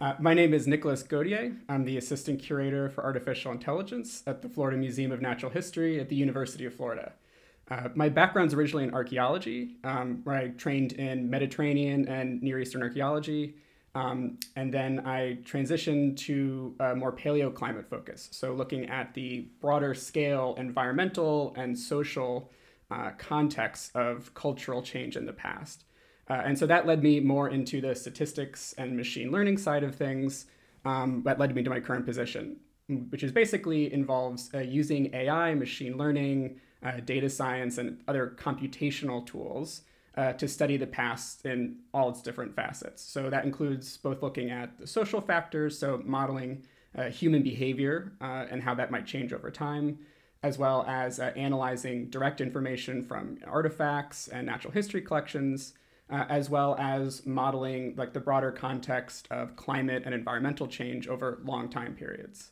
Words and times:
Uh, 0.00 0.14
my 0.18 0.32
name 0.32 0.54
is 0.54 0.66
Nicolas 0.66 1.02
Gauthier. 1.02 1.54
I'm 1.68 1.84
the 1.84 1.98
Assistant 1.98 2.40
Curator 2.40 2.88
for 2.88 3.04
Artificial 3.04 3.52
Intelligence 3.52 4.22
at 4.26 4.40
the 4.40 4.48
Florida 4.48 4.78
Museum 4.78 5.12
of 5.12 5.20
Natural 5.20 5.52
History 5.52 6.00
at 6.00 6.08
the 6.08 6.16
University 6.16 6.64
of 6.64 6.72
Florida. 6.72 7.12
Uh, 7.70 7.90
my 7.94 8.08
background's 8.08 8.54
originally 8.54 8.84
in 8.84 8.94
archaeology, 8.94 9.76
um, 9.84 10.22
where 10.24 10.36
I 10.36 10.48
trained 10.48 10.92
in 10.92 11.28
Mediterranean 11.28 12.08
and 12.08 12.42
Near 12.42 12.60
Eastern 12.60 12.82
archaeology. 12.82 13.56
Um, 13.94 14.38
and 14.56 14.72
then 14.72 15.06
I 15.06 15.40
transitioned 15.42 16.16
to 16.20 16.74
a 16.80 16.94
more 16.94 17.12
paleoclimate 17.12 17.86
focus, 17.86 18.30
so 18.32 18.54
looking 18.54 18.88
at 18.88 19.12
the 19.12 19.48
broader 19.60 19.92
scale 19.92 20.54
environmental 20.56 21.52
and 21.58 21.78
social 21.78 22.50
uh, 22.90 23.10
context 23.18 23.94
of 23.94 24.32
cultural 24.32 24.80
change 24.80 25.18
in 25.18 25.26
the 25.26 25.34
past. 25.34 25.84
Uh, 26.30 26.42
and 26.44 26.56
so 26.56 26.64
that 26.64 26.86
led 26.86 27.02
me 27.02 27.18
more 27.18 27.48
into 27.48 27.80
the 27.80 27.92
statistics 27.92 28.72
and 28.78 28.96
machine 28.96 29.32
learning 29.32 29.58
side 29.58 29.82
of 29.82 29.96
things. 29.96 30.46
Um, 30.84 31.22
that 31.24 31.40
led 31.40 31.54
me 31.54 31.62
to 31.64 31.68
my 31.68 31.80
current 31.80 32.06
position, 32.06 32.56
which 33.10 33.24
is 33.24 33.32
basically 33.32 33.92
involves 33.92 34.48
uh, 34.54 34.58
using 34.58 35.12
AI, 35.12 35.54
machine 35.54 35.98
learning, 35.98 36.60
uh, 36.84 37.00
data 37.04 37.28
science, 37.28 37.78
and 37.78 38.00
other 38.06 38.34
computational 38.38 39.26
tools 39.26 39.82
uh, 40.16 40.32
to 40.34 40.46
study 40.46 40.76
the 40.76 40.86
past 40.86 41.44
in 41.44 41.76
all 41.92 42.08
its 42.08 42.22
different 42.22 42.54
facets. 42.54 43.02
So 43.02 43.28
that 43.28 43.44
includes 43.44 43.96
both 43.96 44.22
looking 44.22 44.50
at 44.50 44.78
the 44.78 44.86
social 44.86 45.20
factors, 45.20 45.76
so 45.76 46.00
modeling 46.04 46.62
uh, 46.96 47.04
human 47.10 47.42
behavior 47.42 48.12
uh, 48.20 48.46
and 48.50 48.62
how 48.62 48.74
that 48.76 48.92
might 48.92 49.04
change 49.04 49.32
over 49.32 49.50
time, 49.50 49.98
as 50.44 50.58
well 50.58 50.84
as 50.88 51.18
analyzing 51.18 52.08
direct 52.08 52.40
information 52.40 53.02
from 53.02 53.38
artifacts 53.46 54.28
and 54.28 54.46
natural 54.46 54.72
history 54.72 55.02
collections 55.02 55.74
uh, 56.10 56.24
as 56.28 56.50
well 56.50 56.76
as 56.78 57.24
modeling 57.24 57.94
like 57.96 58.12
the 58.12 58.20
broader 58.20 58.50
context 58.50 59.28
of 59.30 59.56
climate 59.56 60.02
and 60.04 60.14
environmental 60.14 60.66
change 60.66 61.08
over 61.08 61.40
long 61.44 61.68
time 61.68 61.94
periods. 61.94 62.50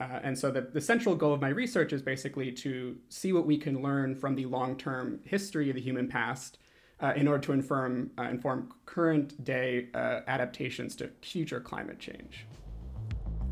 Uh, 0.00 0.20
and 0.22 0.38
so 0.38 0.50
the, 0.50 0.60
the 0.60 0.80
central 0.80 1.14
goal 1.14 1.32
of 1.32 1.40
my 1.40 1.48
research 1.48 1.92
is 1.92 2.02
basically 2.02 2.52
to 2.52 2.96
see 3.08 3.32
what 3.32 3.46
we 3.46 3.58
can 3.58 3.82
learn 3.82 4.14
from 4.14 4.36
the 4.36 4.46
long-term 4.46 5.18
history 5.24 5.70
of 5.70 5.74
the 5.74 5.80
human 5.80 6.06
past 6.06 6.58
uh, 7.00 7.12
in 7.16 7.26
order 7.26 7.40
to 7.40 7.52
inform, 7.52 8.10
uh, 8.18 8.22
inform 8.22 8.72
current 8.86 9.42
day 9.44 9.88
uh, 9.94 10.20
adaptations 10.28 10.94
to 10.94 11.10
future 11.20 11.60
climate 11.60 11.98
change. 11.98 12.46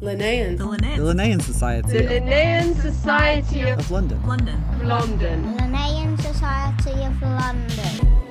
Linnean. 0.01 0.59
The 0.59 0.65
Linnean. 0.65 0.97
The 0.97 1.15
Linnean 1.15 1.43
Society. 1.43 1.89
The 1.89 2.05
Linnean 2.05 2.75
Society 2.75 3.63
of, 3.63 3.79
of 3.79 3.91
London. 3.91 4.25
London. 4.27 4.63
London. 4.87 5.55
Linnean 5.55 6.21
Society 6.21 7.03
of 7.03 7.23
London 7.23 8.26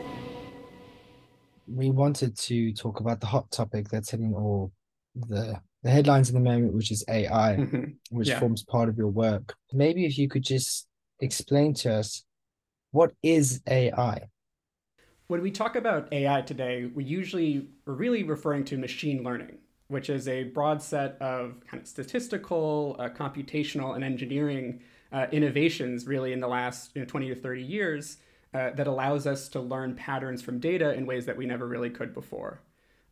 we 1.67 1.89
wanted 1.89 2.37
to 2.37 2.73
talk 2.73 2.99
about 2.99 3.19
the 3.19 3.27
hot 3.27 3.49
topic 3.51 3.89
that's 3.89 4.11
hitting 4.11 4.33
all 4.33 4.71
the 5.15 5.59
the 5.83 5.91
headlines 5.91 6.29
in 6.29 6.35
the 6.35 6.41
moment, 6.41 6.73
which 6.73 6.91
is 6.91 7.05
AI, 7.07 7.57
Mm-hmm. 7.59 7.83
which 8.09 8.29
Yeah. 8.29 8.39
forms 8.39 8.63
part 8.63 8.89
of 8.89 8.97
your 8.97 9.09
work. 9.09 9.53
Maybe 9.71 10.05
if 10.05 10.17
you 10.17 10.27
could 10.27 10.43
just 10.43 10.87
explain 11.19 11.75
to 11.75 11.93
us 11.93 12.23
what 12.91 13.11
is 13.21 13.61
AI? 13.67 14.21
When 15.27 15.41
we 15.41 15.51
talk 15.51 15.75
about 15.75 16.11
AI 16.11 16.41
today, 16.41 16.89
we 16.93 17.03
usually 17.03 17.69
are 17.87 17.93
really 17.93 18.23
referring 18.23 18.63
to 18.65 18.77
machine 18.77 19.23
learning, 19.23 19.57
which 19.87 20.09
is 20.09 20.27
a 20.27 20.45
broad 20.45 20.81
set 20.81 21.21
of 21.21 21.61
kind 21.69 21.81
of 21.81 21.87
statistical, 21.87 22.95
uh, 22.99 23.09
computational, 23.09 23.93
and 23.95 24.03
engineering 24.03 24.81
uh, 25.11 25.27
innovations 25.31 26.07
really 26.07 26.33
in 26.33 26.39
the 26.39 26.47
last 26.47 26.91
you 26.95 27.01
know, 27.01 27.05
20 27.07 27.29
to 27.29 27.35
30 27.35 27.61
years 27.61 28.17
uh, 28.55 28.71
that 28.71 28.87
allows 28.87 29.27
us 29.27 29.49
to 29.49 29.59
learn 29.59 29.95
patterns 29.95 30.41
from 30.41 30.59
data 30.59 30.93
in 30.93 31.05
ways 31.05 31.25
that 31.25 31.35
we 31.35 31.45
never 31.45 31.67
really 31.67 31.89
could 31.89 32.13
before. 32.13 32.61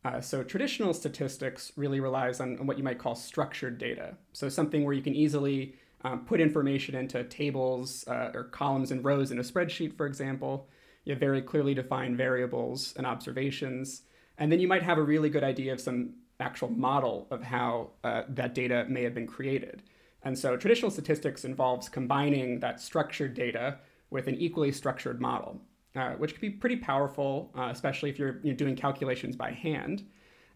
Uh, 0.02 0.18
so 0.18 0.42
traditional 0.42 0.94
statistics 0.94 1.70
really 1.76 2.00
relies 2.00 2.40
on, 2.40 2.58
on 2.58 2.66
what 2.66 2.78
you 2.78 2.84
might 2.84 2.98
call 2.98 3.14
structured 3.14 3.76
data. 3.76 4.16
So 4.32 4.48
something 4.48 4.84
where 4.84 4.94
you 4.94 5.02
can 5.02 5.14
easily 5.14 5.74
um, 6.02 6.24
put 6.24 6.40
information 6.40 6.94
into 6.94 7.24
tables 7.24 8.06
uh, 8.08 8.30
or 8.32 8.44
columns 8.44 8.90
and 8.90 9.04
rows 9.04 9.30
in 9.32 9.38
a 9.38 9.42
spreadsheet, 9.42 9.96
for 9.98 10.06
example. 10.06 10.66
You 11.04 11.12
have 11.12 11.20
very 11.20 11.42
clearly 11.42 11.74
defined 11.74 12.16
variables 12.16 12.94
and 12.96 13.06
observations. 13.06 14.02
And 14.38 14.50
then 14.50 14.60
you 14.60 14.68
might 14.68 14.82
have 14.82 14.96
a 14.96 15.02
really 15.02 15.28
good 15.28 15.44
idea 15.44 15.74
of 15.74 15.80
some 15.80 16.14
actual 16.40 16.70
model 16.70 17.26
of 17.30 17.42
how 17.42 17.90
uh, 18.02 18.22
that 18.30 18.54
data 18.54 18.86
may 18.88 19.02
have 19.02 19.14
been 19.14 19.26
created. 19.26 19.82
And 20.22 20.38
so 20.38 20.56
traditional 20.56 20.90
statistics 20.90 21.44
involves 21.44 21.90
combining 21.90 22.60
that 22.60 22.80
structured 22.80 23.34
data 23.34 23.78
with 24.14 24.26
an 24.28 24.36
equally 24.36 24.72
structured 24.72 25.20
model 25.20 25.60
uh, 25.96 26.12
which 26.12 26.32
can 26.32 26.40
be 26.40 26.50
pretty 26.50 26.76
powerful, 26.76 27.52
uh, 27.56 27.68
especially 27.70 28.10
if 28.10 28.18
you're 28.18 28.40
you 28.42 28.50
know, 28.50 28.56
doing 28.56 28.76
calculations 28.76 29.36
by 29.36 29.52
hand. 29.52 30.04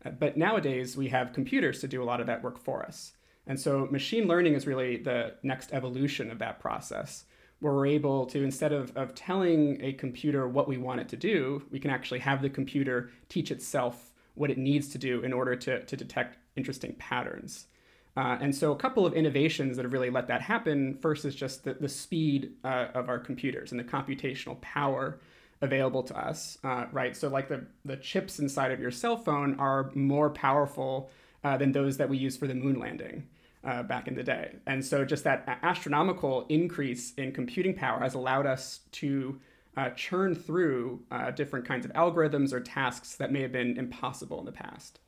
Uh, 0.04 0.10
but 0.10 0.36
nowadays, 0.36 0.96
we 0.96 1.08
have 1.08 1.32
computers 1.32 1.80
to 1.80 1.88
do 1.88 2.02
a 2.02 2.04
lot 2.04 2.20
of 2.20 2.26
that 2.26 2.42
work 2.42 2.58
for 2.58 2.84
us. 2.84 3.12
And 3.46 3.58
so, 3.58 3.86
machine 3.90 4.26
learning 4.26 4.54
is 4.54 4.66
really 4.66 4.96
the 4.96 5.34
next 5.42 5.72
evolution 5.72 6.30
of 6.30 6.38
that 6.40 6.60
process, 6.60 7.24
where 7.60 7.72
we're 7.72 7.86
able 7.86 8.26
to, 8.26 8.42
instead 8.42 8.72
of, 8.72 8.94
of 8.96 9.14
telling 9.14 9.78
a 9.82 9.92
computer 9.92 10.48
what 10.48 10.68
we 10.68 10.76
want 10.76 11.00
it 11.00 11.08
to 11.10 11.16
do, 11.16 11.62
we 11.70 11.80
can 11.80 11.90
actually 11.90 12.20
have 12.20 12.42
the 12.42 12.50
computer 12.50 13.10
teach 13.28 13.50
itself 13.50 14.12
what 14.34 14.50
it 14.50 14.58
needs 14.58 14.88
to 14.88 14.98
do 14.98 15.22
in 15.22 15.32
order 15.32 15.56
to, 15.56 15.84
to 15.84 15.96
detect 15.96 16.38
interesting 16.56 16.94
patterns. 16.98 17.66
Uh, 18.18 18.36
and 18.40 18.52
so, 18.52 18.72
a 18.72 18.76
couple 18.76 19.06
of 19.06 19.14
innovations 19.14 19.76
that 19.76 19.84
have 19.84 19.92
really 19.92 20.10
let 20.10 20.26
that 20.26 20.42
happen 20.42 20.98
first 21.00 21.24
is 21.24 21.36
just 21.36 21.62
the, 21.62 21.74
the 21.74 21.88
speed 21.88 22.52
uh, 22.64 22.86
of 22.92 23.08
our 23.08 23.18
computers 23.18 23.70
and 23.70 23.78
the 23.78 23.84
computational 23.84 24.60
power 24.60 25.20
available 25.60 26.02
to 26.02 26.18
us, 26.18 26.58
uh, 26.64 26.86
right? 26.90 27.16
So, 27.16 27.28
like 27.28 27.48
the, 27.48 27.64
the 27.84 27.96
chips 27.96 28.40
inside 28.40 28.72
of 28.72 28.80
your 28.80 28.90
cell 28.90 29.16
phone 29.16 29.54
are 29.60 29.92
more 29.94 30.30
powerful 30.30 31.10
uh, 31.44 31.56
than 31.58 31.70
those 31.70 31.96
that 31.98 32.08
we 32.08 32.18
used 32.18 32.40
for 32.40 32.48
the 32.48 32.54
moon 32.54 32.80
landing. 32.80 33.28
Uh, 33.64 33.82
back 33.82 34.06
in 34.06 34.14
the 34.14 34.22
day. 34.22 34.54
And 34.68 34.84
so, 34.84 35.04
just 35.04 35.24
that 35.24 35.58
astronomical 35.62 36.46
increase 36.48 37.12
in 37.14 37.32
computing 37.32 37.74
power 37.74 37.98
has 37.98 38.14
allowed 38.14 38.46
us 38.46 38.80
to 38.92 39.40
uh, 39.76 39.90
churn 39.90 40.36
through 40.36 41.02
different 41.34 41.66
kinds 41.66 41.84
of 41.84 41.92
algorithms 41.92 42.52
or 42.52 42.60
tasks 42.60 43.16
that 43.16 43.32
may 43.32 43.42
have 43.42 43.50
been 43.50 43.76
impossible 43.76 44.38
in 44.38 44.44
the 44.44 44.52
past. 44.52 45.00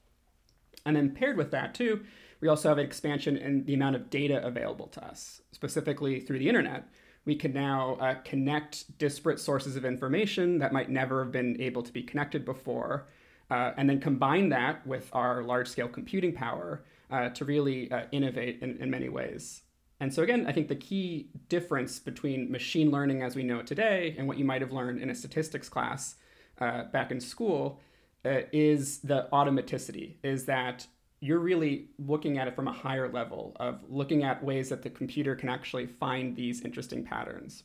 And 0.84 0.96
then, 0.96 1.10
paired 1.10 1.36
with 1.36 1.52
that, 1.52 1.74
too, 1.74 2.04
we 2.40 2.48
also 2.48 2.68
have 2.68 2.78
an 2.78 2.84
expansion 2.84 3.36
in 3.36 3.64
the 3.64 3.74
amount 3.74 3.96
of 3.96 4.10
data 4.10 4.44
available 4.44 4.86
to 4.88 5.04
us, 5.04 5.42
specifically 5.52 6.20
through 6.20 6.38
the 6.38 6.48
internet. 6.48 6.88
We 7.24 7.36
can 7.36 7.52
now 7.52 7.96
uh, 8.00 8.14
connect 8.24 8.98
disparate 8.98 9.38
sources 9.38 9.76
of 9.76 9.84
information 9.84 10.58
that 10.58 10.72
might 10.72 10.88
never 10.88 11.24
have 11.24 11.32
been 11.32 11.60
able 11.60 11.82
to 11.82 11.92
be 11.92 12.02
connected 12.02 12.44
before, 12.44 13.08
uh, 13.50 13.72
and 13.76 13.88
then 13.88 14.00
combine 14.00 14.48
that 14.50 14.86
with 14.86 15.10
our 15.12 15.42
large 15.42 15.68
scale 15.68 15.88
computing 15.88 16.32
power 16.32 16.82
uh, 17.10 17.28
to 17.30 17.44
really 17.44 17.90
uh, 17.90 18.04
innovate 18.12 18.62
in, 18.62 18.78
in 18.78 18.90
many 18.90 19.08
ways. 19.08 19.62
And 20.00 20.12
so, 20.12 20.22
again, 20.22 20.46
I 20.46 20.52
think 20.52 20.68
the 20.68 20.76
key 20.76 21.28
difference 21.50 21.98
between 21.98 22.50
machine 22.50 22.90
learning 22.90 23.22
as 23.22 23.36
we 23.36 23.42
know 23.42 23.58
it 23.58 23.66
today 23.66 24.14
and 24.16 24.26
what 24.26 24.38
you 24.38 24.46
might 24.46 24.62
have 24.62 24.72
learned 24.72 25.02
in 25.02 25.10
a 25.10 25.14
statistics 25.14 25.68
class 25.68 26.14
uh, 26.58 26.84
back 26.84 27.10
in 27.10 27.20
school 27.20 27.80
uh, 28.24 28.40
is 28.50 29.00
the 29.00 29.28
automaticity, 29.30 30.14
is 30.22 30.46
that 30.46 30.86
you're 31.20 31.38
really 31.38 31.88
looking 31.98 32.38
at 32.38 32.48
it 32.48 32.56
from 32.56 32.66
a 32.66 32.72
higher 32.72 33.10
level 33.10 33.56
of 33.60 33.84
looking 33.88 34.24
at 34.24 34.42
ways 34.42 34.70
that 34.70 34.82
the 34.82 34.90
computer 34.90 35.36
can 35.36 35.48
actually 35.48 35.86
find 35.86 36.34
these 36.34 36.62
interesting 36.62 37.04
patterns. 37.04 37.64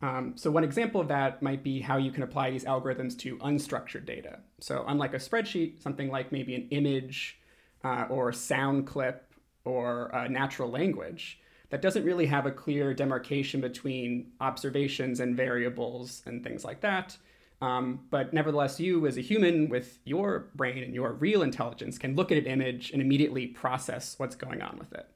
Um, 0.00 0.32
so 0.36 0.50
one 0.50 0.64
example 0.64 1.00
of 1.00 1.08
that 1.08 1.42
might 1.42 1.62
be 1.62 1.80
how 1.80 1.96
you 1.96 2.10
can 2.10 2.22
apply 2.22 2.50
these 2.50 2.64
algorithms 2.64 3.16
to 3.18 3.36
unstructured 3.38 4.04
data. 4.04 4.40
So 4.60 4.84
unlike 4.86 5.14
a 5.14 5.18
spreadsheet, 5.18 5.82
something 5.82 6.10
like 6.10 6.32
maybe 6.32 6.54
an 6.54 6.68
image 6.70 7.38
uh, 7.84 8.06
or 8.08 8.32
sound 8.32 8.86
clip 8.86 9.32
or 9.64 10.10
natural 10.28 10.70
language 10.70 11.38
that 11.70 11.80
doesn't 11.80 12.04
really 12.04 12.26
have 12.26 12.46
a 12.46 12.50
clear 12.50 12.92
demarcation 12.92 13.60
between 13.60 14.32
observations 14.40 15.20
and 15.20 15.36
variables 15.36 16.22
and 16.26 16.44
things 16.44 16.64
like 16.64 16.82
that. 16.82 17.16
Um, 17.62 18.00
but 18.10 18.34
nevertheless, 18.34 18.80
you 18.80 19.06
as 19.06 19.16
a 19.16 19.20
human 19.20 19.68
with 19.68 20.00
your 20.04 20.50
brain 20.56 20.82
and 20.82 20.92
your 20.92 21.12
real 21.12 21.42
intelligence 21.42 21.96
can 21.96 22.16
look 22.16 22.32
at 22.32 22.38
an 22.38 22.46
image 22.46 22.90
and 22.90 23.00
immediately 23.00 23.46
process 23.46 24.18
what's 24.18 24.34
going 24.34 24.60
on 24.60 24.76
with 24.78 24.92
it. 24.92 25.06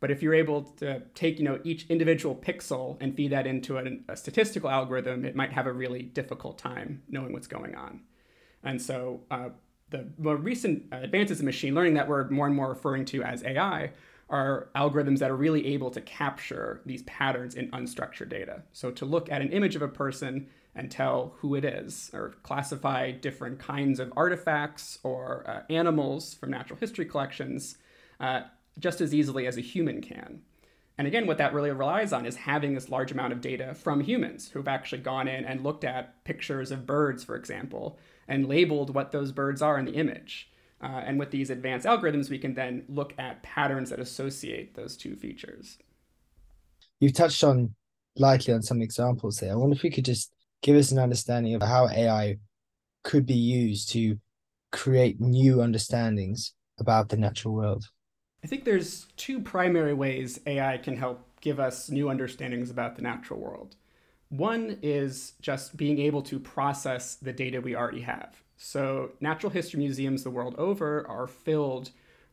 But 0.00 0.10
if 0.10 0.20
you're 0.20 0.34
able 0.34 0.64
to 0.80 1.02
take, 1.14 1.38
you 1.38 1.44
know, 1.44 1.60
each 1.62 1.86
individual 1.88 2.34
pixel 2.34 2.96
and 3.00 3.14
feed 3.14 3.30
that 3.30 3.46
into 3.46 3.78
a, 3.78 3.84
a 4.08 4.16
statistical 4.16 4.68
algorithm, 4.68 5.24
it 5.24 5.36
might 5.36 5.52
have 5.52 5.68
a 5.68 5.72
really 5.72 6.02
difficult 6.02 6.58
time 6.58 7.00
knowing 7.08 7.32
what's 7.32 7.46
going 7.46 7.76
on. 7.76 8.00
And 8.64 8.82
so 8.82 9.20
uh, 9.30 9.50
the 9.90 10.08
more 10.18 10.34
recent 10.34 10.86
advances 10.90 11.38
in 11.38 11.46
machine 11.46 11.76
learning 11.76 11.94
that 11.94 12.08
we're 12.08 12.28
more 12.28 12.46
and 12.46 12.56
more 12.56 12.70
referring 12.70 13.04
to 13.06 13.22
as 13.22 13.44
AI 13.44 13.92
are 14.28 14.68
algorithms 14.74 15.20
that 15.20 15.30
are 15.30 15.36
really 15.36 15.64
able 15.68 15.92
to 15.92 16.00
capture 16.00 16.80
these 16.84 17.04
patterns 17.04 17.54
in 17.54 17.70
unstructured 17.70 18.30
data. 18.30 18.62
So 18.72 18.90
to 18.90 19.04
look 19.04 19.30
at 19.30 19.40
an 19.42 19.52
image 19.52 19.76
of 19.76 19.82
a 19.82 19.88
person 19.88 20.48
and 20.76 20.90
tell 20.90 21.34
who 21.38 21.54
it 21.54 21.64
is, 21.64 22.10
or 22.12 22.34
classify 22.42 23.10
different 23.10 23.58
kinds 23.58 24.00
of 24.00 24.12
artifacts 24.16 24.98
or 25.02 25.44
uh, 25.48 25.62
animals 25.72 26.34
from 26.34 26.50
natural 26.50 26.78
history 26.78 27.04
collections 27.04 27.78
uh, 28.20 28.42
just 28.78 29.00
as 29.00 29.14
easily 29.14 29.46
as 29.46 29.56
a 29.56 29.60
human 29.60 30.00
can. 30.00 30.42
And 30.96 31.08
again, 31.08 31.26
what 31.26 31.38
that 31.38 31.52
really 31.52 31.70
relies 31.70 32.12
on 32.12 32.24
is 32.24 32.36
having 32.36 32.74
this 32.74 32.88
large 32.88 33.10
amount 33.10 33.32
of 33.32 33.40
data 33.40 33.74
from 33.74 34.00
humans 34.00 34.50
who've 34.50 34.68
actually 34.68 35.02
gone 35.02 35.26
in 35.26 35.44
and 35.44 35.64
looked 35.64 35.84
at 35.84 36.22
pictures 36.24 36.70
of 36.70 36.86
birds, 36.86 37.24
for 37.24 37.34
example, 37.34 37.98
and 38.28 38.48
labeled 38.48 38.94
what 38.94 39.10
those 39.10 39.32
birds 39.32 39.60
are 39.60 39.78
in 39.78 39.86
the 39.86 39.94
image. 39.94 40.50
Uh, 40.80 41.02
and 41.04 41.18
with 41.18 41.30
these 41.30 41.50
advanced 41.50 41.86
algorithms, 41.86 42.30
we 42.30 42.38
can 42.38 42.54
then 42.54 42.84
look 42.88 43.14
at 43.18 43.42
patterns 43.42 43.90
that 43.90 43.98
associate 43.98 44.74
those 44.74 44.96
two 44.96 45.16
features. 45.16 45.78
You've 47.00 47.14
touched 47.14 47.42
on 47.42 47.74
lightly 48.16 48.54
on 48.54 48.62
some 48.62 48.80
examples 48.80 49.38
there. 49.38 49.52
I 49.52 49.56
wonder 49.56 49.74
if 49.74 49.82
we 49.82 49.90
could 49.90 50.04
just 50.04 50.32
give 50.64 50.76
us 50.76 50.90
an 50.90 50.98
understanding 50.98 51.54
of 51.54 51.62
how 51.62 51.86
AI 51.88 52.38
could 53.04 53.26
be 53.26 53.34
used 53.34 53.90
to 53.90 54.18
create 54.72 55.20
new 55.20 55.56
understandings 55.56 56.54
about 56.80 57.10
the 57.10 57.18
natural 57.18 57.54
world. 57.54 57.84
I 58.42 58.46
think 58.46 58.64
there's 58.64 59.06
two 59.16 59.40
primary 59.40 59.92
ways 59.92 60.40
AI 60.46 60.78
can 60.78 60.96
help 60.96 61.20
give 61.42 61.60
us 61.60 61.90
new 61.90 62.08
understandings 62.08 62.70
about 62.70 62.96
the 62.96 63.02
natural 63.02 63.38
world. 63.38 63.76
One 64.30 64.78
is 64.82 65.34
just 65.42 65.76
being 65.76 65.98
able 66.00 66.22
to 66.22 66.40
process 66.40 67.16
the 67.16 67.32
data 67.32 67.60
we 67.60 67.76
already 67.76 68.00
have. 68.00 68.42
So, 68.56 69.10
natural 69.20 69.50
history 69.50 69.78
museums 69.78 70.24
the 70.24 70.30
world 70.30 70.54
over 70.56 71.06
are 71.06 71.26
filled 71.26 71.90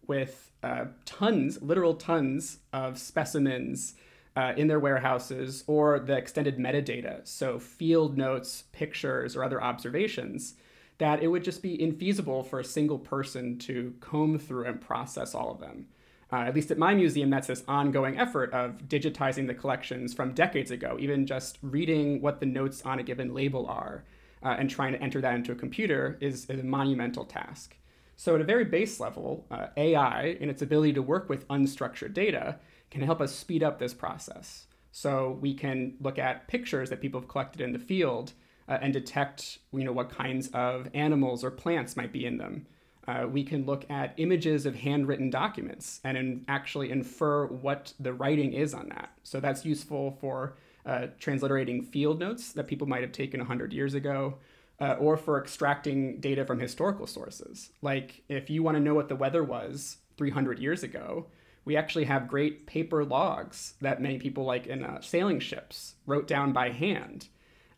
with 0.07 0.51
uh, 0.63 0.86
tons, 1.06 1.62
literal 1.62 1.95
tons 1.95 2.60
of 2.72 2.98
specimens 2.98 3.95
uh, 4.36 4.54
in 4.56 4.68
their 4.68 4.80
warehouses 4.80 5.63
or 5.68 6.00
the 6.00 6.16
extended 6.16 6.57
metadata, 6.57 7.25
so 7.28 7.60
field 7.60 8.18
notes, 8.18 8.63
pictures, 8.72 9.36
or 9.36 9.44
other 9.44 9.62
observations, 9.62 10.56
that 10.98 11.22
it 11.22 11.28
would 11.28 11.44
just 11.44 11.62
be 11.62 11.78
infeasible 11.78 12.45
for 12.45 12.60
a 12.60 12.63
single 12.63 13.00
person 13.00 13.57
to 13.57 13.94
comb 14.00 14.38
through 14.38 14.66
and 14.66 14.80
process 14.80 15.33
all 15.33 15.51
of 15.51 15.60
them. 15.60 15.88
Uh, 16.31 16.44
at 16.44 16.56
least 16.56 16.72
at 16.72 16.78
my 16.78 16.94
museum, 16.94 17.30
that's 17.30 17.48
this 17.48 17.63
ongoing 17.68 18.18
effort 18.18 18.54
of 18.54 18.88
digitizing 18.88 19.48
the 19.48 19.54
collections 19.54 20.13
from 20.13 20.34
decades 20.34 20.72
ago, 20.72 20.95
even 21.00 21.25
just 21.25 21.57
reading 21.62 22.22
what 22.22 22.39
the 22.39 22.45
notes 22.45 22.81
on 22.84 23.00
a 23.00 23.04
given 23.04 23.34
label 23.34 23.68
are 23.68 24.06
uh, 24.44 24.56
and 24.57 24.69
trying 24.69 24.94
to 24.94 25.01
enter 25.01 25.19
that 25.19 25.36
into 25.36 25.51
a 25.51 25.56
computer 25.56 26.18
is, 26.22 26.45
is, 26.50 26.60
a 26.60 26.63
monumental 26.63 27.25
task. 27.25 27.75
So, 28.16 28.36
at 28.36 28.42
a 28.42 28.45
very 28.45 28.63
base 28.63 29.00
level, 29.00 29.45
uh, 29.51 29.68
AI, 29.75 30.38
in 30.39 30.50
its 30.50 30.62
ability 30.62 30.94
to 30.94 31.01
work 31.01 31.27
with 31.27 31.48
unstructured 31.50 32.13
data, 32.13 32.57
can 32.92 33.02
help 33.02 33.22
us 33.22 33.36
speed 33.36 33.64
up 33.64 33.80
this 33.80 33.94
process. 33.94 34.68
So, 34.92 35.40
we 35.42 35.54
can 35.54 35.96
look 36.00 36.20
at 36.20 36.48
pictures 36.48 36.90
that 36.90 37.02
people 37.02 37.22
have 37.22 37.30
collected 37.30 37.62
in 37.62 37.72
the 37.72 37.80
field 37.80 38.34
uh, 38.68 38.78
and 38.82 38.94
detect 38.94 39.60
you 39.74 39.84
know, 39.84 39.92
what 39.92 40.10
kinds 40.10 40.50
of 40.54 40.90
animals 40.94 41.44
or 41.44 41.52
plants 41.52 41.98
might 41.98 42.12
be 42.12 42.26
in 42.26 42.38
them. 42.38 42.68
Uh, 43.08 43.26
we 43.30 43.44
can 43.44 43.66
look 43.66 43.90
at 43.90 44.14
images 44.18 44.66
of 44.66 44.76
handwritten 44.76 45.30
documents 45.30 46.00
and 46.04 46.18
in, 46.18 46.46
actually 46.48 46.92
infer 46.92 47.48
what 47.48 47.94
the 48.00 48.14
writing 48.14 48.54
is 48.54 48.74
on 48.74 48.90
that. 48.90 49.12
So 49.24 49.40
that's 49.40 49.66
useful 49.66 50.18
for 50.22 50.56
uh, 50.86 51.08
transliterating 51.20 51.84
field 51.84 52.20
notes 52.20 52.54
that 52.54 52.68
people 52.68 52.88
might 52.88 53.02
have 53.02 53.12
taken 53.12 53.40
100 53.40 53.74
years 53.74 53.94
ago, 53.94 54.36
uh, 54.80 54.94
or 54.94 55.18
for 55.18 55.40
extracting 55.40 56.20
data 56.20 56.46
from 56.46 56.60
historical 56.60 57.08
sources. 57.08 57.72
Like 57.82 58.24
if 58.30 58.50
you 58.50 58.64
want 58.64 58.78
to 58.78 58.82
know 58.82 58.96
what 58.96 59.10
the 59.10 59.16
weather 59.16 59.44
was 59.44 59.98
300 60.18 60.60
years 60.60 60.84
ago, 60.84 61.28
we 61.66 61.78
actually 61.78 62.06
have 62.06 62.28
great 62.28 62.66
paper 62.66 63.04
logs 63.06 63.75
that 63.81 64.02
many 64.02 64.18
people, 64.18 64.44
like 64.44 64.68
in 64.68 64.84
uh, 64.84 65.02
sailing 65.02 65.40
ships, 65.40 65.96
wrote 66.06 66.28
down 66.28 66.54
by 66.54 66.69
hand. 66.69 67.28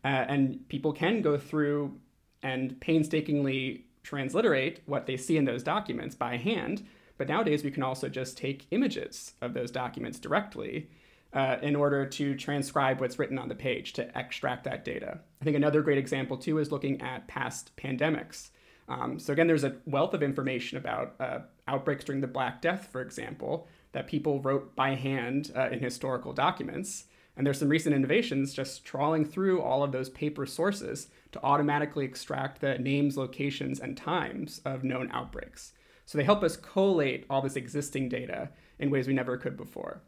Uh, 0.04 0.24
and 0.28 0.68
people 0.68 0.92
can 0.92 1.22
go 1.22 1.36
through 1.38 1.98
and 2.42 2.78
painstakingly 2.80 3.86
transliterate 4.02 4.80
what 4.86 5.06
they 5.06 5.16
see 5.16 5.36
in 5.36 5.44
those 5.44 5.62
documents 5.62 6.14
by 6.14 6.36
hand. 6.36 6.86
But 7.16 7.28
nowadays, 7.28 7.64
we 7.64 7.70
can 7.70 7.82
also 7.82 8.08
just 8.08 8.36
take 8.36 8.66
images 8.70 9.34
of 9.40 9.54
those 9.54 9.70
documents 9.70 10.18
directly 10.18 10.90
uh, 11.32 11.56
in 11.62 11.74
order 11.74 12.06
to 12.06 12.36
transcribe 12.36 13.00
what's 13.00 13.18
written 13.18 13.38
on 13.38 13.48
the 13.48 13.54
page 13.54 13.92
to 13.94 14.18
extract 14.18 14.64
that 14.64 14.84
data. 14.84 15.20
I 15.40 15.44
think 15.44 15.56
another 15.56 15.82
great 15.82 15.98
example, 15.98 16.36
too, 16.36 16.58
is 16.58 16.72
looking 16.72 17.00
at 17.00 17.28
past 17.28 17.76
pandemics. 17.76 18.50
Um, 18.88 19.18
so, 19.18 19.32
again, 19.32 19.46
there's 19.46 19.64
a 19.64 19.76
wealth 19.86 20.14
of 20.14 20.22
information 20.22 20.78
about 20.78 21.14
uh, 21.18 21.38
outbreaks 21.66 22.04
during 22.04 22.20
the 22.20 22.26
Black 22.26 22.60
Death, 22.60 22.88
for 22.90 23.00
example, 23.00 23.68
that 23.92 24.06
people 24.06 24.40
wrote 24.40 24.74
by 24.74 24.94
hand 24.94 25.52
uh, 25.56 25.68
in 25.70 25.80
historical 25.80 26.32
documents. 26.32 27.04
And 27.36 27.46
there's 27.46 27.58
some 27.58 27.68
recent 27.68 27.94
innovations 27.94 28.54
just 28.54 28.84
trawling 28.84 29.24
through 29.24 29.60
all 29.60 29.82
of 29.82 29.92
those 29.92 30.08
paper 30.08 30.46
sources 30.46 31.08
to 31.32 31.42
automatically 31.42 32.04
extract 32.04 32.60
the 32.60 32.78
names, 32.78 33.16
locations, 33.16 33.80
and 33.80 33.96
times 33.96 34.60
of 34.64 34.84
known 34.84 35.10
outbreaks. 35.12 35.72
So 36.06 36.18
they 36.18 36.24
help 36.24 36.44
us 36.44 36.56
collate 36.56 37.24
all 37.28 37.42
this 37.42 37.56
existing 37.56 38.08
data 38.08 38.50
in 38.78 38.90
ways 38.90 39.08
we 39.08 39.14
never 39.14 39.36
could 39.36 39.56
before. 39.56 40.02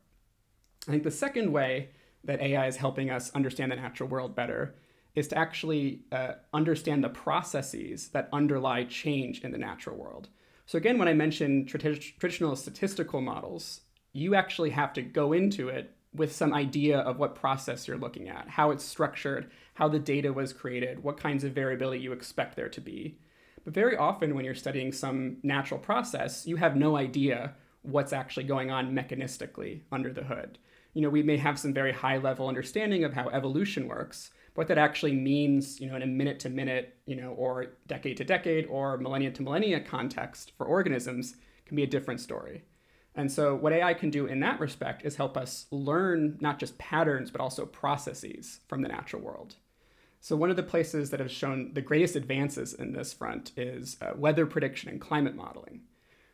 I 0.87 0.93
think 0.93 1.02
the 1.02 1.11
second 1.11 1.52
way 1.52 1.91
that 2.23 2.41
AI 2.41 2.67
is 2.67 2.76
helping 2.76 3.11
us 3.11 3.31
understand 3.35 3.73
the 3.73 3.76
natural 3.76 4.09
world 4.09 4.35
better 4.35 4.76
is 5.14 5.29
to 5.29 5.38
actually 5.38 6.02
uh, 6.12 6.32
understand 6.52 7.02
the 7.02 7.09
processes 7.09 8.09
that 8.09 8.29
underlie 8.32 8.85
change 8.85 9.41
in 9.43 9.50
the 9.50 9.59
natural 9.59 9.97
world. 9.97 10.29
So, 10.66 10.78
again, 10.78 10.98
when 10.98 11.08
I 11.08 11.14
mention 11.14 11.64
traditional 11.64 12.56
statistical 12.56 13.20
models, 13.20 13.82
you 14.12 14.34
actually 14.34 14.70
have 14.70 14.92
to 14.94 15.02
go 15.02 15.32
into 15.32 15.68
it 15.68 15.94
with 16.12 16.34
some 16.34 16.52
idea 16.52 16.98
of 16.98 17.18
what 17.18 17.34
process 17.34 17.86
you're 17.86 17.98
looking 17.98 18.28
at, 18.28 18.48
how 18.48 18.70
it's 18.70 18.84
structured, 18.84 19.50
how 19.74 19.88
the 19.88 19.98
data 19.98 20.32
was 20.32 20.52
created, 20.52 21.02
what 21.02 21.20
kinds 21.20 21.44
of 21.44 21.52
variability 21.52 22.02
you 22.02 22.12
expect 22.12 22.56
there 22.56 22.68
to 22.70 22.80
be. 22.80 23.18
But 23.64 23.74
very 23.74 23.96
often, 23.96 24.34
when 24.34 24.44
you're 24.44 24.54
studying 24.54 24.92
some 24.92 25.36
natural 25.42 25.78
process, 25.78 26.46
you 26.46 26.56
have 26.56 26.76
no 26.76 26.96
idea 26.96 27.54
what's 27.82 28.12
actually 28.12 28.44
going 28.44 28.70
on 28.70 28.92
mechanistically 28.92 29.82
under 29.92 30.12
the 30.12 30.24
hood. 30.24 30.58
You 30.94 31.02
know, 31.02 31.10
we 31.10 31.22
may 31.22 31.36
have 31.36 31.58
some 31.58 31.74
very 31.74 31.92
high 31.92 32.16
level 32.16 32.48
understanding 32.48 33.04
of 33.04 33.12
how 33.12 33.28
evolution 33.28 33.86
works, 33.86 34.30
what 34.56 34.69
that 34.69 34.79
actually 34.79 35.12
means, 35.12 35.81
you 35.81 35.88
know, 35.88 35.97
in 35.97 36.03
a 36.03 36.06
minute 36.06 36.41
to 36.41 36.49
minute, 36.49 36.97
you 37.06 37.17
know, 37.17 37.31
or 37.31 37.67
decade 37.87 38.17
to 38.19 38.25
decade 38.25 38.67
or 38.67 38.97
millennia 38.99 39.31
to 39.31 39.43
millennia 39.43 39.81
context 39.81 40.53
for 40.56 40.67
organisms 40.67 41.37
can 41.67 41.76
be 41.76 41.82
a 41.82 41.87
different 41.87 42.20
story. 42.20 42.64
And 43.14 43.32
so, 43.32 43.55
what 43.55 43.73
AI 43.73 43.94
can 43.94 44.11
do 44.11 44.26
in 44.26 44.41
that 44.41 44.61
respect 44.61 45.05
is 45.05 45.17
help 45.17 45.37
us 45.37 45.67
learn 45.70 46.37
not 46.41 46.58
just 46.58 46.76
patterns, 46.76 47.31
but 47.31 47.41
also 47.41 47.64
processes 47.64 48.61
from 48.69 48.82
the 48.82 48.88
natural 48.88 49.23
world. 49.23 49.56
So, 50.20 50.37
one 50.37 50.50
of 50.50 50.56
the 50.56 50.62
places 50.62 51.11
that 51.11 51.20
have 51.20 51.31
shown 51.31 51.73
the 51.73 51.81
greatest 51.81 52.14
advances 52.14 52.75
in 52.75 52.93
this 52.93 53.14
front 53.14 53.52
is 53.56 53.97
uh, 54.02 54.12
weather 54.17 54.44
prediction 54.44 54.91
and 54.91 55.00
climate 55.00 55.35
modeling, 55.35 55.81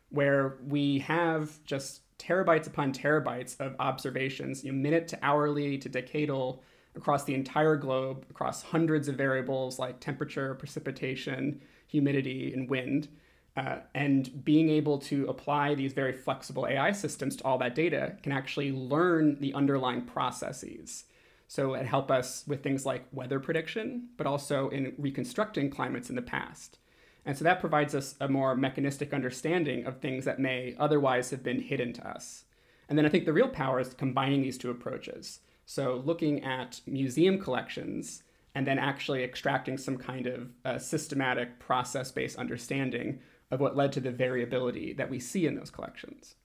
where 0.09 0.57
we 0.67 0.99
have 0.99 1.63
just 1.63 2.01
terabytes 2.19 2.67
upon 2.67 2.93
terabytes 2.93 3.59
of 3.61 3.75
observations, 3.79 4.63
you 4.63 4.71
know, 4.71 4.77
minute 4.77 5.07
to 5.09 5.19
hourly 5.21 5.77
to 5.77 5.89
decadal, 5.89 6.59
across 6.95 7.23
the 7.23 7.33
entire 7.33 7.75
globe, 7.75 8.25
across 8.29 8.63
hundreds 8.63 9.07
of 9.07 9.15
variables 9.15 9.79
like 9.79 9.99
temperature, 9.99 10.55
precipitation, 10.55 11.61
humidity, 11.87 12.53
and 12.53 12.69
wind 12.69 13.07
uh, 13.55 13.77
and 13.93 14.43
being 14.43 14.69
able 14.69 14.97
to 14.97 15.27
apply 15.27 15.75
these 15.75 15.93
very 15.93 16.13
flexible 16.13 16.65
AI 16.67 16.91
systems 16.91 17.35
to 17.35 17.43
all 17.43 17.57
that 17.59 17.75
data 17.75 18.17
can 18.23 18.31
actually 18.31 18.71
learn 18.71 19.39
the 19.39 19.53
underlying 19.53 20.01
processes. 20.01 21.05
So 21.47 21.75
it 21.75 21.85
help 21.85 22.09
us 22.09 22.43
with 22.47 22.63
things 22.63 22.85
like 22.85 23.05
weather 23.11 23.39
prediction, 23.39 24.09
but 24.17 24.25
also 24.25 24.69
in 24.69 24.93
reconstructing 24.97 25.69
climates 25.69 26.09
in 26.09 26.15
the 26.15 26.21
past. 26.21 26.79
And 27.25 27.37
so 27.37 27.43
that 27.43 27.59
provides 27.59 27.93
us 27.93 28.15
a 28.19 28.27
more 28.27 28.55
mechanistic 28.55 29.13
understanding 29.13 29.85
of 29.85 29.99
things 29.99 30.25
that 30.25 30.39
may 30.39 30.75
otherwise 30.79 31.29
have 31.29 31.43
been 31.43 31.61
hidden 31.61 31.93
to 31.93 32.07
us. 32.07 32.45
And 32.89 32.97
then 32.97 33.05
I 33.05 33.09
think 33.09 33.25
the 33.25 33.33
real 33.33 33.47
power 33.47 33.79
is 33.79 33.93
combining 33.93 34.41
these 34.41 34.57
two 34.57 34.71
approaches. 34.71 35.39
So 35.65 36.01
looking 36.05 36.43
at 36.43 36.81
museum 36.85 37.39
collections 37.39 38.23
and 38.55 38.67
then 38.67 38.77
actually 38.77 39.23
extracting 39.23 39.77
some 39.77 39.97
kind 39.97 40.27
of 40.27 40.49
uh, 40.65 40.77
systematic 40.77 41.59
process 41.59 42.11
based 42.11 42.37
understanding 42.37 43.19
of 43.51 43.59
what 43.59 43.75
led 43.75 43.91
to 43.93 43.99
the 43.99 44.11
variability 44.11 44.93
that 44.93 45.09
we 45.09 45.19
see 45.19 45.45
in 45.45 45.55
those 45.55 45.71
collections. 45.71 46.35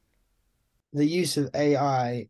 The 0.92 1.06
use 1.06 1.36
of 1.36 1.50
AI 1.54 2.28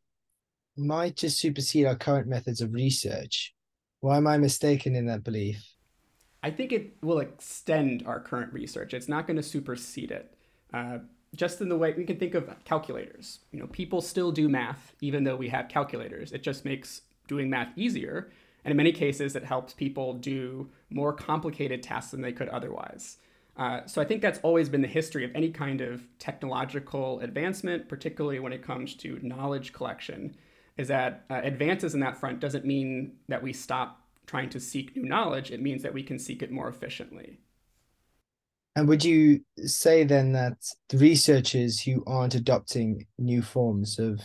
might 0.77 1.17
just 1.17 1.39
supersede 1.39 1.87
our 1.87 1.97
current 1.97 2.27
methods 2.27 2.61
of 2.61 2.73
research. 2.73 3.55
Why 4.01 4.17
am 4.17 4.27
I 4.27 4.39
mistaken 4.39 4.95
in 4.95 5.07
that 5.07 5.25
belief? 5.25 5.65
I 6.43 6.51
think 6.51 6.73
it 6.73 6.97
will 7.03 7.19
extend 7.19 8.05
our 8.07 8.21
current 8.21 8.53
research. 8.53 8.95
It's 8.95 9.09
not 9.09 9.27
going 9.27 9.37
to 9.37 9.43
supersede 9.43 10.13
it. 10.13 10.35
Uh, 10.73 10.99
just 11.35 11.61
in 11.61 11.69
the 11.69 11.77
way 11.77 11.93
we 11.97 12.05
can 12.05 12.19
think 12.19 12.35
of 12.35 12.49
calculators. 12.65 13.41
You 13.53 13.61
know, 13.61 13.67
people 13.67 14.01
still 14.01 14.33
do 14.33 14.49
math 14.49 14.95
even 15.01 15.25
though 15.25 15.37
we 15.37 15.49
have 15.49 15.69
calculators. 15.69 16.33
It 16.33 16.43
just 16.43 16.65
makes 16.65 17.03
doing 17.27 17.51
math 17.51 17.77
easier. 17.77 18.31
And 18.65 18.73
in 18.73 18.77
many 18.77 18.93
cases, 18.93 19.37
it 19.37 19.45
helps 19.45 19.73
people 19.73 20.15
do 20.15 20.69
more 20.91 21.13
complicated 21.13 21.83
tasks 21.83 22.11
than 22.11 22.23
they 22.23 22.33
could 22.33 22.49
otherwise. 22.49 23.19
Uh, 23.57 23.85
so 23.87 24.01
I 24.01 24.05
think 24.05 24.23
that's 24.23 24.39
always 24.43 24.69
been 24.69 24.83
the 24.83 24.89
history 24.89 25.25
of 25.25 25.33
any 25.35 25.51
kind 25.51 25.81
of 25.81 26.03
technological 26.19 27.21
advancement, 27.21 27.89
particularly 27.89 28.39
when 28.39 28.53
it 28.53 28.63
comes 28.63 28.95
to 28.97 29.19
knowledge 29.23 29.73
collection, 29.73 30.37
is 30.77 30.89
that 30.89 31.25
uh, 31.29 31.41
advances 31.43 31.93
in 31.93 32.01
that 32.01 32.17
front 32.17 32.39
doesn't 32.39 32.65
mean 32.65 33.17
that 33.27 33.43
we 33.43 33.53
stop 33.53 34.01
trying 34.27 34.49
to 34.51 34.61
seek 34.61 34.95
new 34.95 35.05
knowledge. 35.05 35.51
It 35.51 35.61
means 35.61 35.83
that 35.83 35.93
we 35.93 36.05
can 36.05 36.19
seek 36.19 36.43
it 36.43 36.53
more 36.53 36.69
efficiently. 36.69 37.41
And 38.79 38.87
would 38.87 39.05
you 39.05 39.41
say 39.57 40.05
then 40.05 40.31
that 40.35 40.59
the 40.89 40.99
researchers 40.99 41.81
who 41.81 42.05
aren't 42.07 42.37
adopting 42.37 43.09
new 43.19 43.43
forms 43.43 43.99
of 43.99 44.21